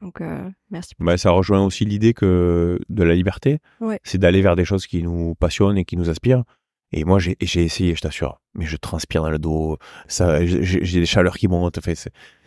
[0.00, 0.94] Donc euh, merci.
[0.98, 4.00] Bah, ça rejoint aussi l'idée que de la liberté, Ouais.
[4.04, 6.44] c'est d'aller vers des choses qui nous passionnent et qui nous aspirent.
[6.92, 9.78] Et moi, j'ai essayé, je t'assure, mais je transpire dans le dos,
[10.08, 11.78] ça, j'ai des chaleurs qui montent.
[11.78, 11.92] Enfin,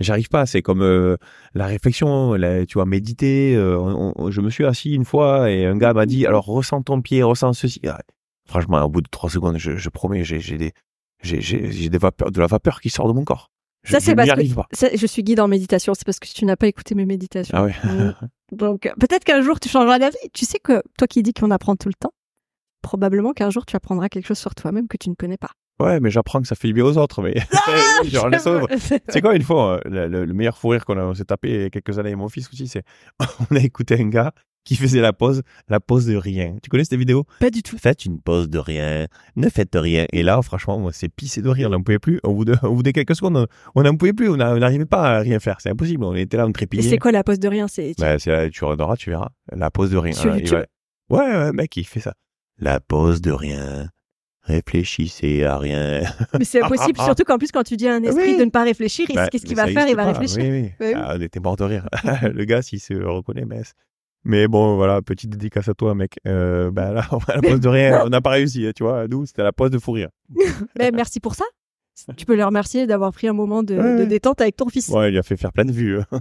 [0.02, 0.46] j'arrive pas.
[0.46, 1.16] C'est comme euh,
[1.54, 3.56] la réflexion, la- tu vois, méditer.
[3.56, 6.44] euh, on- on- je me suis assis une fois et un gars m'a dit, alors
[6.46, 7.80] ressens ton pied, ressens ceci.
[7.88, 8.02] Ah,
[8.46, 10.74] franchement, au bout de trois secondes, je, je promets, j'ai des,
[11.22, 13.50] j'ai des vapeurs, de la vapeur qui sort de mon corps.
[13.86, 14.68] Je, Ça, c'est parce que- pas.
[14.72, 17.58] Ça, je suis guide en méditation, c'est parce que tu n'as pas écouté mes méditations.
[17.58, 17.76] Ah ouais.
[17.84, 18.14] Mm.
[18.56, 20.16] Donc peut-être qu'un jour tu changeras d'avis.
[20.34, 22.12] Tu sais que toi qui dis qu'on apprend tout le temps,
[22.84, 25.50] probablement qu'un jour tu apprendras quelque chose sur toi-même que tu ne connais pas.
[25.80, 27.34] Ouais, mais j'apprends que ça fait du bien aux autres, mais
[28.06, 28.68] genre les sauve.
[29.10, 31.62] C'est quoi une fois, euh, le, le- le meilleur fou rire qu'on s'est tapé il
[31.62, 32.84] y a quelques années avec mon fils aussi, c'est
[33.52, 34.32] on a écouté un gars
[34.66, 36.56] qui faisait la pause, la pause de rien.
[36.64, 37.26] Tu connais cette vidéo?
[37.42, 37.78] Pas du tout.
[37.78, 40.06] Faites une pause de rien, ne faites rien.
[40.14, 42.22] Et là, franchement, moi, c'est pissé de rire, on n'en pouvait plus.
[42.24, 45.18] Au bout de, au bout de quelques secondes, on- n'en pouvait plus, on n'arrivait pas
[45.18, 45.58] à rien faire.
[45.60, 46.88] C'est impossible, on était là, on Et trépignait.
[46.88, 47.68] c'est quoi la pose de rien?
[47.68, 49.30] C'est Bah, là, tu regarderas, tu verras.
[49.52, 50.14] La pause de rien.
[50.14, 50.64] Sur YouTube
[51.10, 52.14] Ouais, ouais, mec, il fait ça.
[52.60, 53.90] La pause de rien.
[54.42, 56.02] Réfléchissez à rien.
[56.38, 57.00] mais c'est impossible.
[57.04, 58.38] Surtout qu'en plus quand tu dis à un esprit Oui.
[58.38, 60.12] de ne pas réfléchir, Bah, qu'est-ce qu'il va faire Il va pas.
[60.12, 60.44] réfléchir.
[60.44, 60.72] Oui, oui.
[60.80, 60.94] Bah oui.
[60.96, 61.88] Ah, on était mort de rire.
[62.24, 63.62] le gars, s'il se reconnaît, mais...
[64.26, 66.18] Mais bon, voilà, petite dédicace à toi, mec.
[66.28, 68.84] Euh, bah là, on a la pause de rien, on n'a pas réussi, hein, tu
[68.84, 69.06] vois.
[69.10, 70.08] Nous, c'était la pause de fou rire.
[70.80, 71.44] Mais merci pour ça.
[72.16, 74.00] Tu peux le remercier d'avoir pris un moment de, Ouais.
[74.00, 74.88] de détente avec ton fils.
[74.88, 76.00] Ouais, il a fait faire plein de vues.
[76.00, 76.20] hein.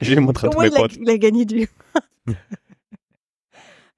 [0.00, 0.96] J'ai montré à tous mes il a, potes.
[1.00, 1.68] il a gagné du.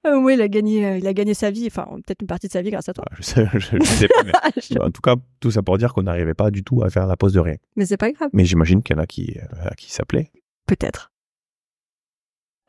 [0.07, 2.47] Au moins, il a gagné, euh, il a gagné sa vie, enfin peut-être une partie
[2.47, 3.05] de sa vie grâce à toi.
[3.17, 5.95] Je sais, je, je sais pas, mais Je- en tout cas, tout ça pour dire
[5.95, 7.57] qu'on n'arrivait pas du tout à faire la pause de rien.
[7.77, 8.29] Mais c'est pas grave.
[8.33, 10.31] Mais j'imagine qu'il y en a qui, euh, à qui s'appelait.
[10.67, 11.11] Peut-être.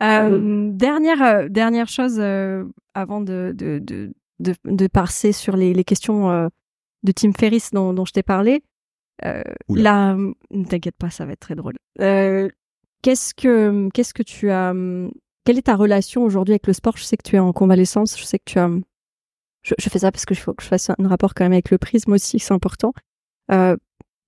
[0.03, 5.73] Euh, dernière, euh, dernière chose euh, avant de, de, de, de, de passer sur les,
[5.73, 6.47] les questions euh,
[7.03, 8.63] de Tim Ferriss dont, dont je t'ai parlé.
[9.23, 10.15] Euh, là,
[10.51, 11.75] ne t'inquiète pas, ça va être très drôle.
[12.01, 12.49] Euh,
[13.01, 15.11] qu'est-ce que, qu'est-ce que tu as, hum,
[15.45, 16.97] quelle est ta relation aujourd'hui avec le sport?
[16.97, 18.69] Je sais que tu es en convalescence, je sais que tu as,
[19.61, 21.71] je, je fais ça parce qu'il faut que je fasse un rapport quand même avec
[21.71, 22.93] le prisme aussi, c'est important.
[23.51, 23.77] Euh,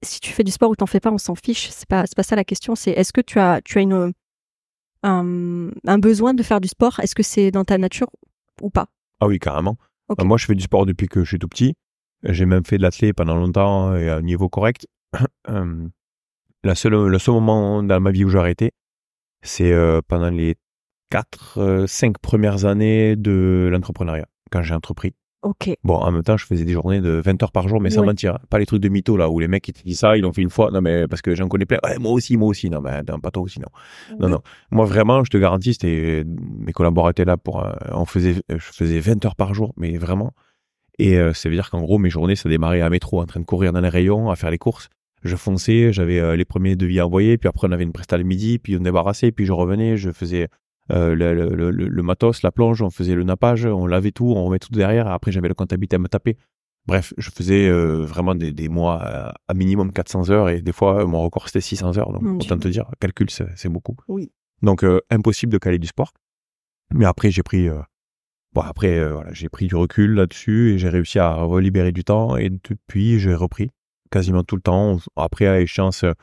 [0.03, 1.69] si tu fais du sport ou t'en fais pas, on s'en fiche.
[1.69, 2.75] C'est pas, pas ça la question.
[2.75, 4.13] C'est est-ce que tu as, tu as une,
[5.03, 6.99] un, un besoin de faire du sport?
[6.99, 8.07] Est-ce que c'est dans ta nature
[8.61, 8.87] ou pas?
[9.19, 9.77] Ah oui, carrément.
[10.23, 11.75] Moi, je fais du sport depuis que je suis tout petit.
[12.23, 14.87] J'ai même fait de l'athlé pendant longtemps et à un niveau correct.
[15.49, 15.87] Euh,
[16.65, 18.71] la seule, le seul moment dans ma vie où j'ai arrêté,
[19.41, 20.55] c'est euh, pendant les
[21.09, 25.13] 4, 5 premières années de l'entrepreneuriat, quand j'ai entrepris.
[25.43, 25.69] Ok.
[25.83, 28.01] Bon, en même temps, je faisais des journées de 20 heures par jour, mais sans
[28.01, 28.07] Ouais.
[28.07, 28.33] mentir.
[28.35, 28.39] hein.
[28.49, 30.33] Pas les trucs de mytho, là, où les mecs, ils te disent ça, ils l'ont
[30.33, 30.71] fait une fois.
[30.71, 31.77] Non, mais parce que j'en connais plein.
[31.83, 32.69] Ouais, moi aussi, moi aussi.
[32.69, 33.67] Non, mais pas toi aussi, non.
[34.19, 34.41] Non, non.
[34.71, 38.57] Moi, vraiment, je te garantis, c'était, mes collaborateurs étaient là pour, euh, on faisait, je
[38.57, 40.33] faisais 20 heures par jour, mais vraiment.
[40.99, 43.39] Et euh, ça veut dire qu'en gros, mes journées, ça démarrait à métro, en train
[43.39, 44.89] de courir dans les rayons, à faire les courses.
[45.23, 48.17] Je fonçais, j'avais euh, les premiers devis à envoyer, puis après, on avait une presta
[48.17, 50.47] le midi, puis on débarrassait, puis je revenais, je faisais
[50.91, 54.33] euh, le, le, le, le matos, la plonge, on faisait le nappage, on lavait tout,
[54.35, 55.07] on remet tout derrière.
[55.07, 56.37] Après, j'avais le comptabilité à me taper.
[56.85, 60.71] Bref, je faisais euh, vraiment des, des mois à, à minimum 400 heures et des
[60.71, 62.13] fois, mon record, c'était 600 heures.
[62.13, 63.95] Donc, autant te dire, calcul, c'est beaucoup.
[64.07, 64.31] Oui.
[64.61, 66.13] Donc, euh, impossible de caler du sport.
[66.93, 67.81] Mais après, j'ai pris, euh,
[68.53, 72.03] Bon, après, euh, voilà, j'ai pris du recul là-dessus et j'ai réussi à relibérer du
[72.03, 73.69] temps et depuis, j'ai repris
[74.09, 74.97] quasiment tout le temps.
[75.15, 76.13] Après, à échéance euh,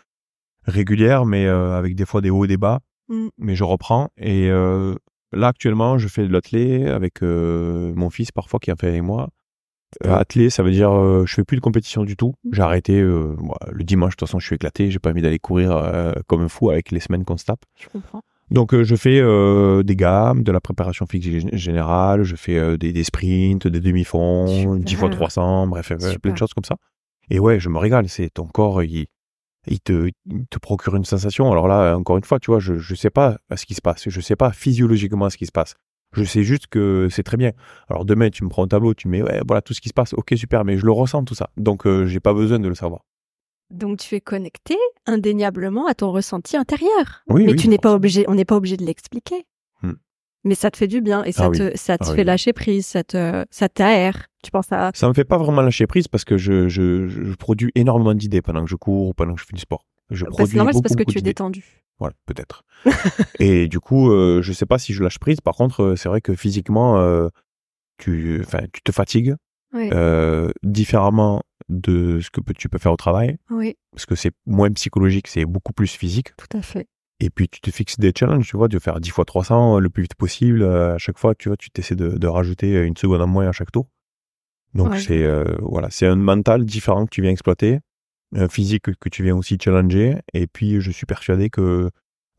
[0.64, 2.80] régulière, mais euh, avec des fois des hauts et des bas.
[3.08, 3.28] Mm.
[3.38, 4.94] Mais je reprends et euh,
[5.32, 9.02] là, actuellement, je fais de l'athlé avec euh, mon fils parfois qui en fait avec
[9.02, 9.28] moi.
[10.04, 12.34] Euh, athlé, ça veut dire euh, je fais plus de compétition du tout.
[12.50, 14.12] J'ai arrêté moi, le dimanche.
[14.12, 14.90] De toute façon, je suis éclaté.
[14.90, 15.80] J'ai pas envie d'aller courir
[16.26, 17.60] comme un fou avec les semaines qu'on se tape.
[17.80, 18.22] Je comprends.
[18.50, 19.20] Donc je fais
[19.84, 24.48] des gammes, de la préparation physique gé- générale, je fais des, des sprints, des demi-fonds,
[24.48, 24.76] Super.
[24.78, 26.76] 10 fois 300, bref, plein de choses comme ça.
[27.30, 29.06] Et ouais, je me régale, c'est ton corps, il,
[29.66, 31.50] il, te, il te procure une sensation.
[31.50, 34.08] Alors là, encore une fois, tu vois, je je sais pas ce qui se passe,
[34.08, 35.74] je sais pas physiologiquement ce qui se passe.
[36.12, 37.50] Je sais juste que c'est très bien.
[37.88, 39.94] Alors demain, tu me prends un tableau, tu mets ouais, voilà tout ce qui se
[39.94, 41.50] passe, ok super, mais je le ressens tout ça.
[41.56, 43.00] Donc euh, j'ai pas besoin de le savoir.
[43.70, 47.24] Donc tu es connecté indéniablement à ton ressenti intérieur.
[47.28, 49.46] Oui, mais oui, tu n'es pas obligé, on n'est pas obligé de l'expliquer.
[50.44, 51.58] Mais ça te fait du bien et ça Ah oui.
[51.58, 52.24] te, ça te Ah fait oui.
[52.24, 54.26] lâcher prise, ça te, ça t'aère.
[54.42, 57.34] Tu penses à, Ça me fait pas vraiment lâcher prise parce que je, je, je
[57.34, 59.86] produis énormément d'idées pendant que je cours ou pendant que je fais du sport.
[60.10, 61.64] Je Bah, c'est produis normal, c'est parce que tu es détendu.
[61.98, 62.62] Voilà, peut-être.
[63.38, 65.40] et du coup, euh, je sais pas si je lâche prise.
[65.40, 67.28] Par contre, euh, c'est vrai que physiquement, euh,
[67.98, 69.34] tu, enfin, tu te fatigues
[69.72, 74.32] Oui, euh, différemment de ce que tu peux faire au travail, oui, parce que c'est
[74.44, 76.36] moins psychologique, c'est beaucoup plus physique.
[76.36, 76.86] tout à fait.
[77.20, 79.88] Et puis tu te fixes des challenges, tu vois, de faire 10 fois 300 le
[79.90, 80.62] plus vite possible.
[80.62, 83.48] euh, à chaque fois, tu vois, tu t'essaies de, de rajouter une seconde en moins
[83.48, 83.86] à chaque tour.
[84.74, 84.98] Donc Ouais.
[85.00, 87.78] c'est euh, voilà, c'est un mental différent que tu viens exploiter,
[88.34, 90.16] un physique que, que tu viens aussi challenger.
[90.34, 91.90] Et puis je suis persuadé que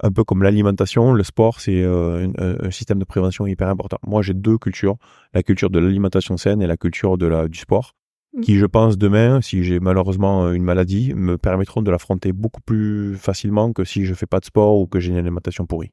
[0.04, 3.98] un peu comme l'alimentation, le sport c'est euh, un, un système de prévention hyper important.
[4.06, 4.98] Moi j'ai deux cultures,
[5.34, 7.94] la culture de l'alimentation saine et la culture de la du sport.
[8.42, 13.16] Qui je pense demain, si j'ai malheureusement une maladie, me permettront de l'affronter beaucoup plus
[13.18, 15.92] facilement que si je fais pas de sport ou que j'ai une alimentation pourrie.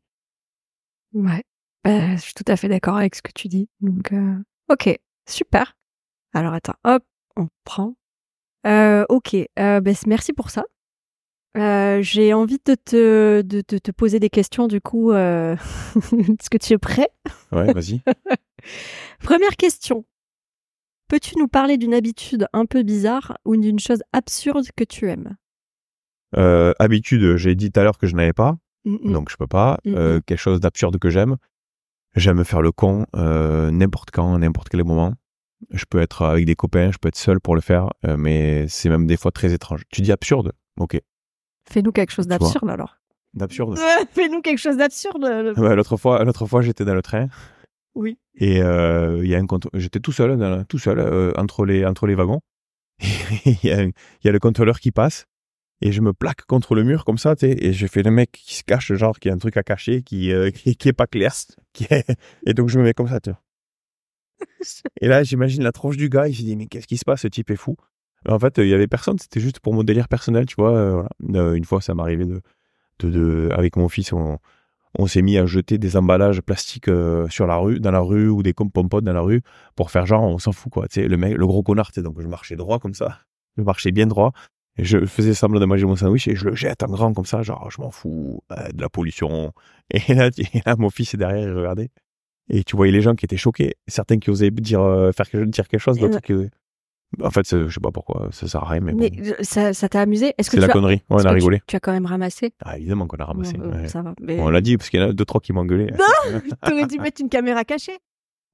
[1.12, 1.42] Ouais.
[1.84, 3.68] Bah, je suis tout à fait d'accord avec ce que tu dis.
[3.80, 4.36] Donc, euh,
[4.70, 5.76] ok, super.
[6.32, 7.04] Alors attends, hop,
[7.36, 7.94] on prend.
[8.66, 10.64] Euh, ok, euh, bah, merci pour ça.
[11.56, 15.12] Euh, J'ai envie de te, de, de te poser des questions du coup.
[15.12, 15.54] Euh...
[15.96, 17.10] Est-ce que tu es prêt?
[17.50, 18.00] Ouais, vas-y.
[19.22, 20.04] Première question.
[21.12, 25.36] Peux-tu nous parler d'une habitude un peu bizarre ou d'une chose absurde que tu aimes?
[26.38, 28.56] Euh, habitude, j'ai dit tout à l'heure que je n'avais pas,
[28.86, 29.78] Mm, donc je peux pas.
[29.84, 31.36] Mm, Euh, quelque chose d'absurde que j'aime.
[32.16, 35.12] J'aime faire le con euh, n'importe quand, n'importe quel moment.
[35.70, 38.88] Je peux être avec des copains, je peux être seul pour le faire, mais c'est
[38.88, 39.82] même des fois très étrange.
[39.90, 40.52] Tu dis absurde?
[40.80, 40.98] Ok.
[41.70, 42.96] Fais-nous quelque chose d'absurde alors.
[43.34, 43.78] D'absurde?
[44.12, 45.24] Fais-nous quelque chose d'absurde.
[45.58, 47.28] L'autre fois, l'autre fois, j'étais dans le train.
[47.94, 48.18] Oui.
[48.36, 51.84] Et euh, il y a un j'étais tout seul, dans tout seul euh, entre les
[51.84, 52.40] entre les wagons.
[53.46, 53.92] Il y, a y
[54.30, 55.26] le contrôleur qui passe
[55.82, 58.10] et je me plaque contre le mur comme ça, tu sais, et je fais le
[58.12, 60.88] mec qui se cache, genre qui a un truc à cacher, qui euh, qui, qui
[60.88, 61.32] est pas clair,
[61.72, 62.06] qui est-
[62.46, 63.20] et donc je me mets comme ça.
[63.20, 63.40] tu vois.
[65.00, 66.28] Et là, j'imagine la tronche du gars.
[66.28, 67.76] Il s'est dit mais qu'est-ce qui se passe Ce type est fou?
[68.28, 69.18] En fait, il y avait personne.
[69.18, 70.76] C'était juste pour mon délire personnel, tu vois.
[70.76, 71.40] euh, voilà.
[71.50, 72.40] Euh, une fois, ça m'arrivait de,
[73.00, 74.38] de, de avec mon fils, on,
[74.98, 78.28] on s'est mis à jeter des emballages plastiques euh, sur la rue, dans la rue
[78.28, 79.40] ou des compotes dans la rue
[79.74, 80.88] pour faire genre on s'en fout quoi.
[80.88, 81.88] Tu sais, le mec, le gros connard.
[81.92, 83.18] tu sais, Donc je marchais droit comme ça.
[83.56, 84.32] Je marchais bien droit.
[84.78, 87.26] Et je faisais semblant de manger mon sandwich et je le jette en grand comme
[87.26, 89.52] ça, genre je m'en fous euh, de la pollution.
[89.90, 91.90] Et là, tu- et là, mon fils est derrière, il regardait.
[92.48, 95.68] Et tu voyais les gens qui étaient choqués, certains qui osaient dire euh, faire dire
[95.68, 96.32] quelque chose, d'autres qui
[97.22, 99.34] en fait, je sais pas pourquoi, ça sert à rien, mais, Mais bon.
[99.42, 100.34] ça ça t'a amusé?
[100.38, 101.02] Est-ce que c'est la as, connerie.
[101.10, 101.60] Ouais, on a tu- rigolé.
[101.66, 102.52] Tu, as quand même ramassé?
[102.64, 103.54] Ah, évidemment qu'on a ramassé.
[103.58, 103.88] Bon, ouais.
[103.88, 104.14] Ça va.
[104.20, 104.38] Mais...
[104.40, 105.92] On l'a dit, parce qu'il y en a deux, trois qui m'ont engueulé.
[106.66, 107.98] T'aurais dû mettre une caméra cachée.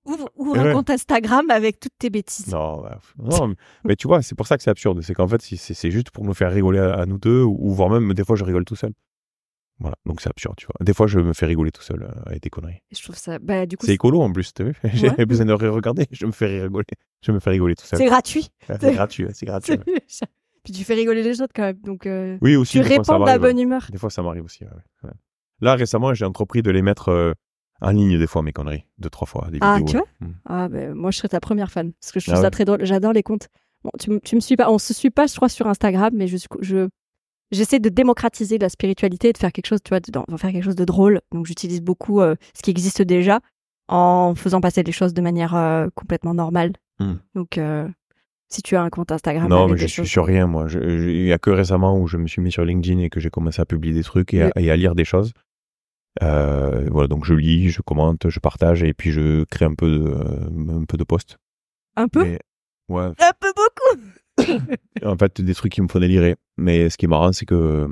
[0.04, 0.70] Ouvre, ouvre Ouais.
[0.70, 2.50] un compte Instagram avec toutes tes bêtises.
[2.50, 3.54] non, bah, non,
[3.84, 5.00] mais- tu vois, c'est pour ça que c'est absurde.
[5.02, 7.56] C'est qu'en fait, c'est c'est juste pour nous faire rigoler à, à nous deux, ou,
[7.60, 8.92] ou voire même, des fois, je rigole tout seul.
[9.80, 10.74] Voilà, donc c'est absurde, tu vois.
[10.84, 12.80] Des fois, je me fais rigoler tout seul euh, avec des conneries.
[12.90, 13.38] Je trouve ça.
[13.38, 14.74] Bah, du coup, C'est écolo en plus, t'as vu?
[14.92, 15.24] J'ai Ouais.
[15.26, 16.84] besoin de regarder, je me fais rigoler.
[17.22, 17.98] Je me fais rigoler tout seul.
[17.98, 18.48] c'est gratuit.
[18.80, 19.74] C'est gratuit, c'est gratuit.
[19.86, 20.02] ouais.
[20.64, 21.78] Puis tu fais rigoler les autres quand même.
[21.84, 22.72] Donc, euh, Oui, aussi.
[22.80, 23.86] tu répands de la bonne humeur.
[23.90, 24.64] Des fois, ça m'arrive aussi.
[24.64, 25.10] ouais.
[25.60, 27.32] Là, récemment, j'ai entrepris de les mettre euh,
[27.80, 28.84] en ligne des fois, mes conneries.
[28.98, 29.48] Deux, trois fois.
[29.50, 30.28] Des Ah, vidéos, tu vois?
[30.28, 30.34] Mm.
[30.44, 31.92] Ah, ben moi, je serais ta première fan.
[32.00, 32.84] Parce que je trouve Ah ça très drôle.
[32.84, 33.48] J'adore les comptes.
[33.84, 34.70] Bon, tu, tu me suis pas.
[34.70, 36.88] On se suit pas, je crois, sur Instagram, mais je, je,
[37.50, 40.64] j'essaie de démocratiser la spiritualité et de faire quelque chose, tu vois, de, faire quelque
[40.64, 41.20] chose de drôle.
[41.32, 43.40] Donc, j'utilise beaucoup euh, ce qui existe déjà
[43.88, 46.72] en faisant passer les choses de manière euh, complètement normale.
[46.98, 47.14] Hmm.
[47.34, 47.88] Donc, euh,
[48.50, 50.66] si tu as un compte Instagram, Non, mais je des suis choses- sur rien, moi.
[50.72, 53.30] Il y a que récemment où je me suis mis sur LinkedIn et que j'ai
[53.30, 55.32] commencé à publier des trucs et, à, et à lire des choses.
[56.20, 60.72] Voilà, donc je lis, je commente, je partage et puis je crée un peu de,
[60.72, 61.36] un peu de posts.
[61.96, 62.24] Un peu?
[62.24, 62.38] Mais,
[62.88, 63.87] ouais, Un peu beaucoup
[65.04, 66.36] en fait, des trucs qui me font délirer.
[66.56, 67.88] Mais ce qui est marrant, c'est que euh,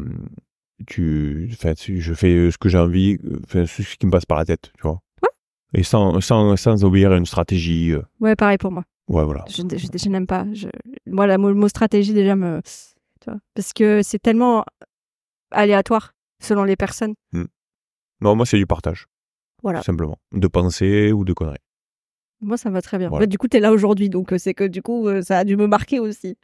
[0.86, 4.38] tu, enfin, je fais ce que j'ai envie, euh, enfin, ce qui me passe par
[4.38, 5.00] la tête, tu vois.
[5.22, 5.28] Ouais.
[5.74, 7.92] Et sans, sans, sans obéir à une stratégie.
[7.92, 8.84] euh, Ouais, pareil pour moi.
[9.08, 9.44] Ouais, voilà.
[9.48, 10.46] Je, je, je n'aime pas.
[10.52, 10.68] Je...
[11.06, 12.60] Moi, le mot, stratégie, déjà, me.
[13.20, 14.64] Tu vois, parce que c'est tellement
[15.50, 17.14] aléatoire selon les personnes.
[18.20, 19.06] Non, moi, c'est du partage.
[19.62, 19.80] Voilà.
[19.80, 20.18] tout Simplement.
[20.32, 21.58] De pensée ou de conneries.
[22.40, 23.08] Moi, ça va très bien.
[23.08, 23.24] Voilà.
[23.24, 25.38] Bah, du coup, tu es là aujourd'hui, donc euh, c'est que du coup, euh, ça
[25.38, 26.36] a dû me marquer aussi.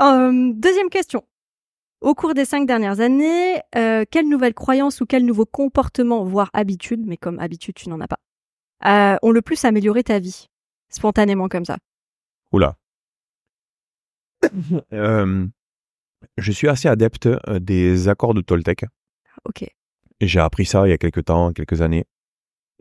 [0.00, 1.24] Euh, deuxième question.
[2.00, 6.48] Au cours des cinq dernières années, euh, quelle nouvelle croyance ou quel nouveau comportement, voire
[6.54, 8.18] habitude, mais comme habitude, tu n'en as pas,
[8.86, 10.46] euh, ont le plus amélioré ta vie?
[10.88, 11.76] Spontanément comme ça.
[12.52, 12.76] Oula.
[14.92, 15.46] Euh,
[16.38, 17.28] je suis assez adepte
[17.60, 18.86] des accords de Toltec.
[19.44, 19.62] Ok.
[19.62, 22.06] Et J'ai appris ça il y a quelques temps, quelques années.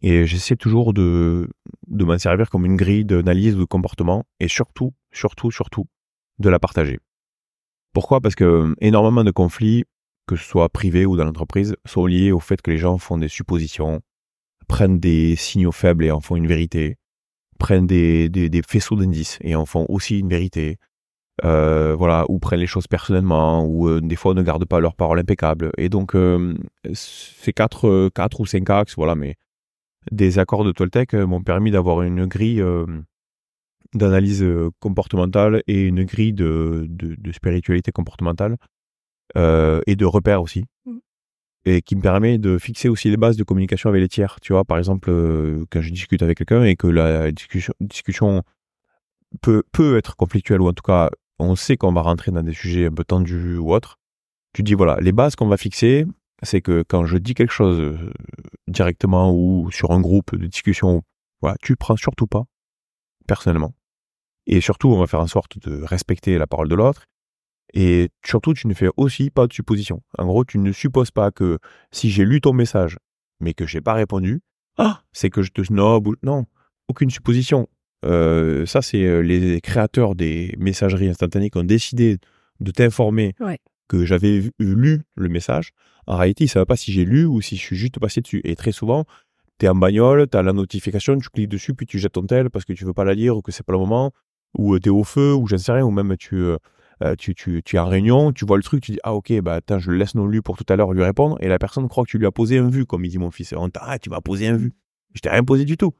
[0.01, 1.49] Et j'essaie toujours de,
[1.87, 5.85] de m'en servir comme une grille d'analyse de comportement et surtout, surtout, surtout,
[6.39, 6.99] de la partager.
[7.93, 8.21] Pourquoi?
[8.21, 9.85] Parce que euh, énormément de conflits,
[10.27, 13.17] que ce soit privé ou dans l'entreprise, sont liés au fait que les gens font
[13.17, 14.01] des suppositions,
[14.67, 16.97] prennent des signaux faibles et en font une vérité,
[17.57, 20.77] prennent des, faisceaux d'indices et en font aussi une vérité,
[21.43, 24.95] euh, voilà, ou prennent les choses personnellement, ou euh, des fois ne gardent pas leur
[24.95, 25.71] parole impeccable.
[25.77, 26.15] Et donc,
[26.93, 29.35] ces quatre, quatre ou cinq axes, voilà, mais
[30.11, 32.63] des accords de Toltec m'ont permis d'avoir une grille
[33.93, 38.57] d'analyse euh, comportementale et une grille de, de, de spiritualité comportementale
[39.37, 40.65] euh, et de repères aussi.
[40.85, 40.99] Mhm.
[41.65, 44.39] Et qui me permet de fixer aussi les bases de communication avec les tiers.
[44.41, 48.43] Tu vois, par exemple, euh, quand je discute avec quelqu'un et que la discussion, discussion
[49.41, 52.53] peut, peut être conflictuelle, ou en tout cas, on sait qu'on va rentrer dans des
[52.53, 53.97] sujets un peu tendus ou autres,
[54.53, 56.05] tu dis voilà, les bases qu'on va fixer,
[56.43, 57.97] c'est que quand je dis quelque chose
[58.67, 61.03] directement ou sur un groupe de discussion,
[61.41, 62.45] voilà, tu prends surtout pas
[63.27, 63.73] personnellement.
[64.51, 67.03] Et surtout, on va faire en sorte de respecter la parole de l'autre.
[67.75, 70.01] Et surtout, tu ne fais aussi pas de supposition.
[70.17, 71.59] En gros, tu ne supposes pas que
[71.91, 72.97] si j'ai lu ton message,
[73.39, 74.41] mais que j'ai pas répondu,
[74.77, 76.45] ah, c'est que je te snob ou non,
[76.87, 77.67] aucune supposition.
[78.05, 82.17] Euh, ça, c'est euh, les créateurs des messageries instantanées qui ont décidé
[82.59, 83.59] de t'informer Ouais.
[83.87, 85.69] que j'avais lu le message.
[86.07, 88.21] En réalité, ils ne savent pas si j'ai lu ou si je suis juste passé
[88.21, 88.41] dessus.
[88.45, 89.05] Et très souvent,
[89.59, 92.25] tu es en bagnole, tu as la notification, tu cliques dessus, puis tu jettes ton
[92.25, 94.11] tel parce que tu veux pas la lire ou que c'est pas le moment,
[94.57, 96.57] ou tu es au feu, ou j'en sais rien, ou même tu, euh,
[97.03, 99.31] euh, tu, tu, tu es en réunion, tu vois le truc, tu dis Ah, ok,
[99.41, 101.59] bah attends, je le laisse non lu pour tout à l'heure lui répondre, et la
[101.59, 103.53] personne croit que tu lui as posé un vu, comme il dit mon fils.
[103.55, 104.73] On t'a- Ah, tu m'as posé un vu.
[105.13, 105.91] Je t'ai rien posé du tout.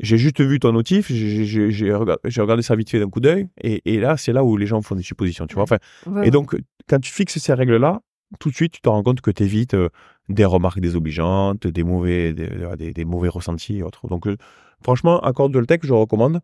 [0.00, 4.00] J'ai juste vu ton notif, j'ai- regardé, ça vite fait d'un coup d'œil, et, et
[4.00, 5.64] là, c'est là où les gens font des suppositions, tu vois.
[5.64, 6.56] Enfin, Ouais, et donc,
[6.88, 8.00] quand tu fixes ces règles-là,
[8.40, 9.76] tout de suite, tu te rends compte que tu évites
[10.28, 12.48] des remarques désobligeantes, des mauvais, des,
[12.78, 14.08] des- des mauvais ressentis et autres.
[14.08, 14.36] Donc, euh,
[14.82, 16.40] franchement, accord de Toltec, je recommande.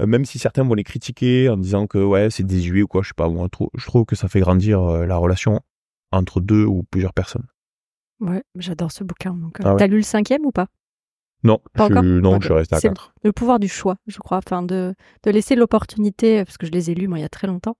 [0.00, 3.02] Euh, même si certains vont les critiquer en disant que ouais, c'est désuet ou quoi,
[3.02, 5.60] je sais pas, moi, je trouve que ça fait grandir euh, la relation
[6.12, 7.46] entre deux ou plusieurs personnes.
[8.20, 9.34] ouais, j'adore ce bouquin.
[9.34, 9.78] Donc, euh, Ah ouais.
[9.78, 10.66] T'as lu le cinquième ou pas?
[11.42, 12.04] Non, Pas je, encore?
[12.04, 13.12] non, je resté à C'est- 4.
[13.24, 14.38] Le pouvoir du choix, je crois.
[14.38, 17.28] Enfin, de, de laisser l'opportunité, parce que je les ai lus, moi, il y a
[17.30, 17.76] très longtemps,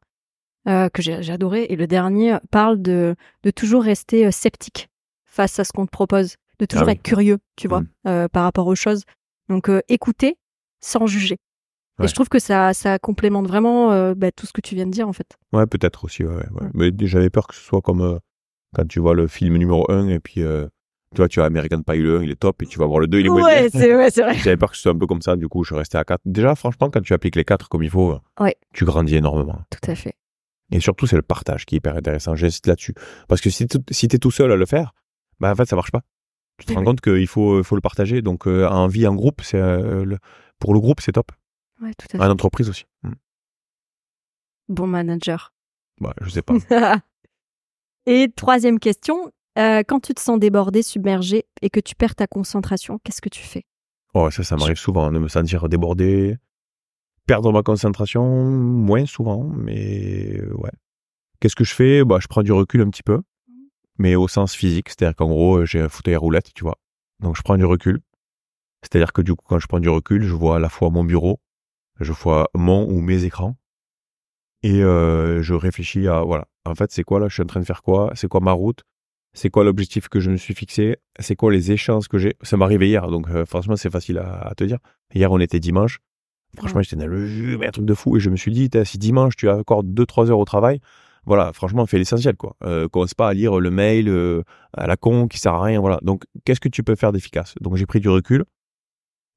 [0.68, 1.64] euh, que j'ai j'ai adoré.
[1.68, 4.88] Et le dernier parle de, de toujours rester euh, sceptique
[5.26, 6.92] face à ce qu'on te propose, de toujours oui.
[6.94, 7.88] être curieux, tu vois, Mm.
[8.06, 9.04] euh, par rapport aux choses.
[9.50, 10.38] Donc, écouter
[10.80, 11.36] sans juger.
[12.00, 12.06] Ouais.
[12.06, 14.86] Et je trouve que ça, ça complémente vraiment euh, bah, tout ce que tu viens
[14.86, 15.36] de dire, en fait.
[15.52, 16.70] Ouais, peut-être aussi, ouais, ouais.
[16.72, 18.18] Mais j'avais peur que ce soit comme euh,
[18.74, 20.66] quand tu vois le film numéro 1 et puis euh,
[21.14, 23.00] tu vois, tu as American Pie le 1, il est top, et tu vas voir
[23.00, 23.68] le 2, il est moins bien.
[23.68, 24.34] c'est ouais, c'est vrai.
[24.42, 26.20] J'avais peur que ce soit un peu comme ça, du coup, je restais à 4.
[26.24, 28.18] Déjà, franchement, quand tu appliques les 4 comme il faut,
[28.72, 29.60] tu grandis énormément.
[29.70, 30.14] Tout à fait.
[30.72, 32.36] Et surtout, c'est le partage qui est hyper intéressant.
[32.36, 32.94] J'insiste là-dessus.
[33.28, 34.92] Parce que si tu si es tout seul à le faire,
[35.40, 36.02] bah, en fait, ça marche pas.
[36.58, 36.86] Tu te rends oui.
[36.86, 38.22] compte qu'il faut, faut le partager.
[38.22, 40.18] Donc, en vie en groupe, c'est le-
[40.60, 41.32] pour le groupe, c'est top.
[41.80, 42.24] Ouais, tout à fait.
[42.24, 42.84] En entreprise aussi.
[43.02, 43.14] Hmm.
[44.68, 45.52] Bon manager.
[46.00, 46.54] Bah, je sais pas.
[48.06, 52.26] Et troisième question, euh, quand tu te sens débordé, submergé et que tu perds ta
[52.26, 53.64] concentration, qu'est-ce que tu fais?
[54.14, 56.36] Oh, ça, ça m'arrive souvent de me sentir débordé.
[57.26, 60.70] Perdre ma concentration, moins souvent, mais euh, ouais.
[61.38, 62.04] Qu'est-ce que je fais?
[62.04, 63.22] Bah, Je prends du recul un petit peu,
[63.98, 64.88] mais au sens physique.
[64.88, 66.78] C'est-à-dire qu'en gros, j'ai un fauteuil à roulette, tu vois.
[67.20, 68.00] Donc, je prends du recul.
[68.82, 71.04] C'est-à-dire que du coup, quand je prends du recul, je vois à la fois mon
[71.04, 71.38] bureau,
[72.00, 73.56] je vois mon ou mes écrans,
[74.62, 77.60] et euh, je réfléchis à, voilà, en fait, c'est quoi là Je suis en train
[77.60, 78.10] de faire quoi?
[78.14, 78.82] C'est quoi ma route?
[79.32, 80.96] C'est quoi l'objectif que je me suis fixé?
[81.18, 82.36] C'est quoi les échanges que j'ai?
[82.42, 84.78] Ça m'est arrivé hier, donc euh, franchement, c'est facile à, à te dire.
[85.14, 86.00] Hier, on était dimanche.
[86.56, 88.16] Franchement, j'étais dans le jus, mais un truc de fou.
[88.16, 90.80] Et je me suis dit, si dimanche, tu accordes 2-3 heures au travail,
[91.24, 92.56] voilà, franchement, fais l'essentiel, quoi.
[92.64, 94.42] Euh, commence pas à lire le mail euh,
[94.72, 95.98] à la con qui sert à rien, voilà.
[96.02, 97.54] Donc, qu'est-ce que tu peux faire d'efficace?
[97.60, 98.44] Donc, j'ai pris du recul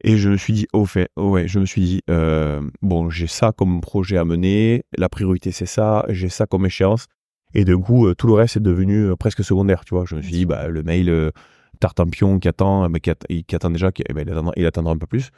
[0.03, 3.09] et je me suis dit, au fait, oh ouais, je me suis dit, euh, bon,
[3.09, 7.07] j'ai ça comme projet à mener, la priorité c'est ça, j'ai ça comme échéance.
[7.53, 10.05] Et de coup, euh, tout le reste est devenu euh, presque secondaire, tu vois.
[10.07, 11.31] Je me suis dit, bah, le mail, euh,
[11.79, 14.65] Tartampion qui attend, mais qui, att- qui attend déjà, qui, eh ben, il, attendra, il
[14.65, 15.29] attendra un peu plus.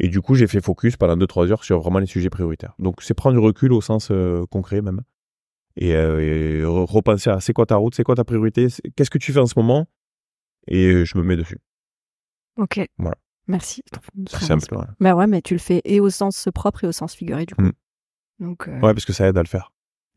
[0.00, 2.74] Et du coup, j'ai fait focus pendant 2-3 heures sur vraiment les sujets prioritaires.
[2.78, 5.00] Donc, c'est prendre du recul au sens euh, concret même.
[5.76, 8.66] Et, et re- repenser à c'est quoi ta route, c'est quoi ta priorité,
[8.96, 9.86] qu'est-ce que tu fais en ce moment?
[10.66, 11.58] Et je me mets dessus.
[12.56, 12.80] Ok.
[12.98, 13.16] Voilà.
[13.46, 13.82] Merci.
[14.28, 14.76] C'est simple.
[14.76, 14.84] Ouais.
[15.00, 17.54] Bah ouais, mais tu le fais et au sens propre et au sens figuré du
[17.54, 17.62] coup.
[17.62, 17.72] Mm.
[18.40, 19.72] Donc, euh, Ouais, parce que ça aide à le faire.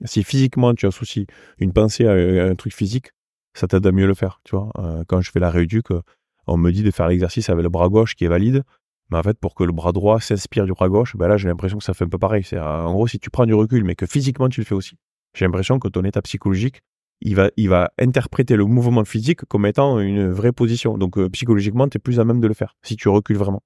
[0.05, 1.25] Si physiquement tu associes
[1.59, 3.11] une pensée à, à un truc physique,
[3.53, 4.39] ça t'aide à mieux le faire.
[4.43, 6.01] Tu vois, Euh, quand je fais la rééduque, euh,
[6.47, 8.63] on me dit de faire l'exercice avec le bras gauche qui est valide.
[9.11, 11.47] Mais en fait, pour que le bras droit s'inspire du bras gauche, ben là, j'ai
[11.47, 12.43] l'impression que ça fait un peu pareil.
[12.43, 14.75] C'est, euh, en gros, si tu prends du recul, mais que physiquement tu le fais
[14.75, 14.97] aussi,
[15.33, 16.81] j'ai l'impression que ton état psychologique,
[17.25, 20.97] il va, il va interpréter le mouvement physique comme étant une vraie position.
[20.97, 23.63] Donc, euh, psychologiquement, tu es plus à même de le faire si tu recules vraiment.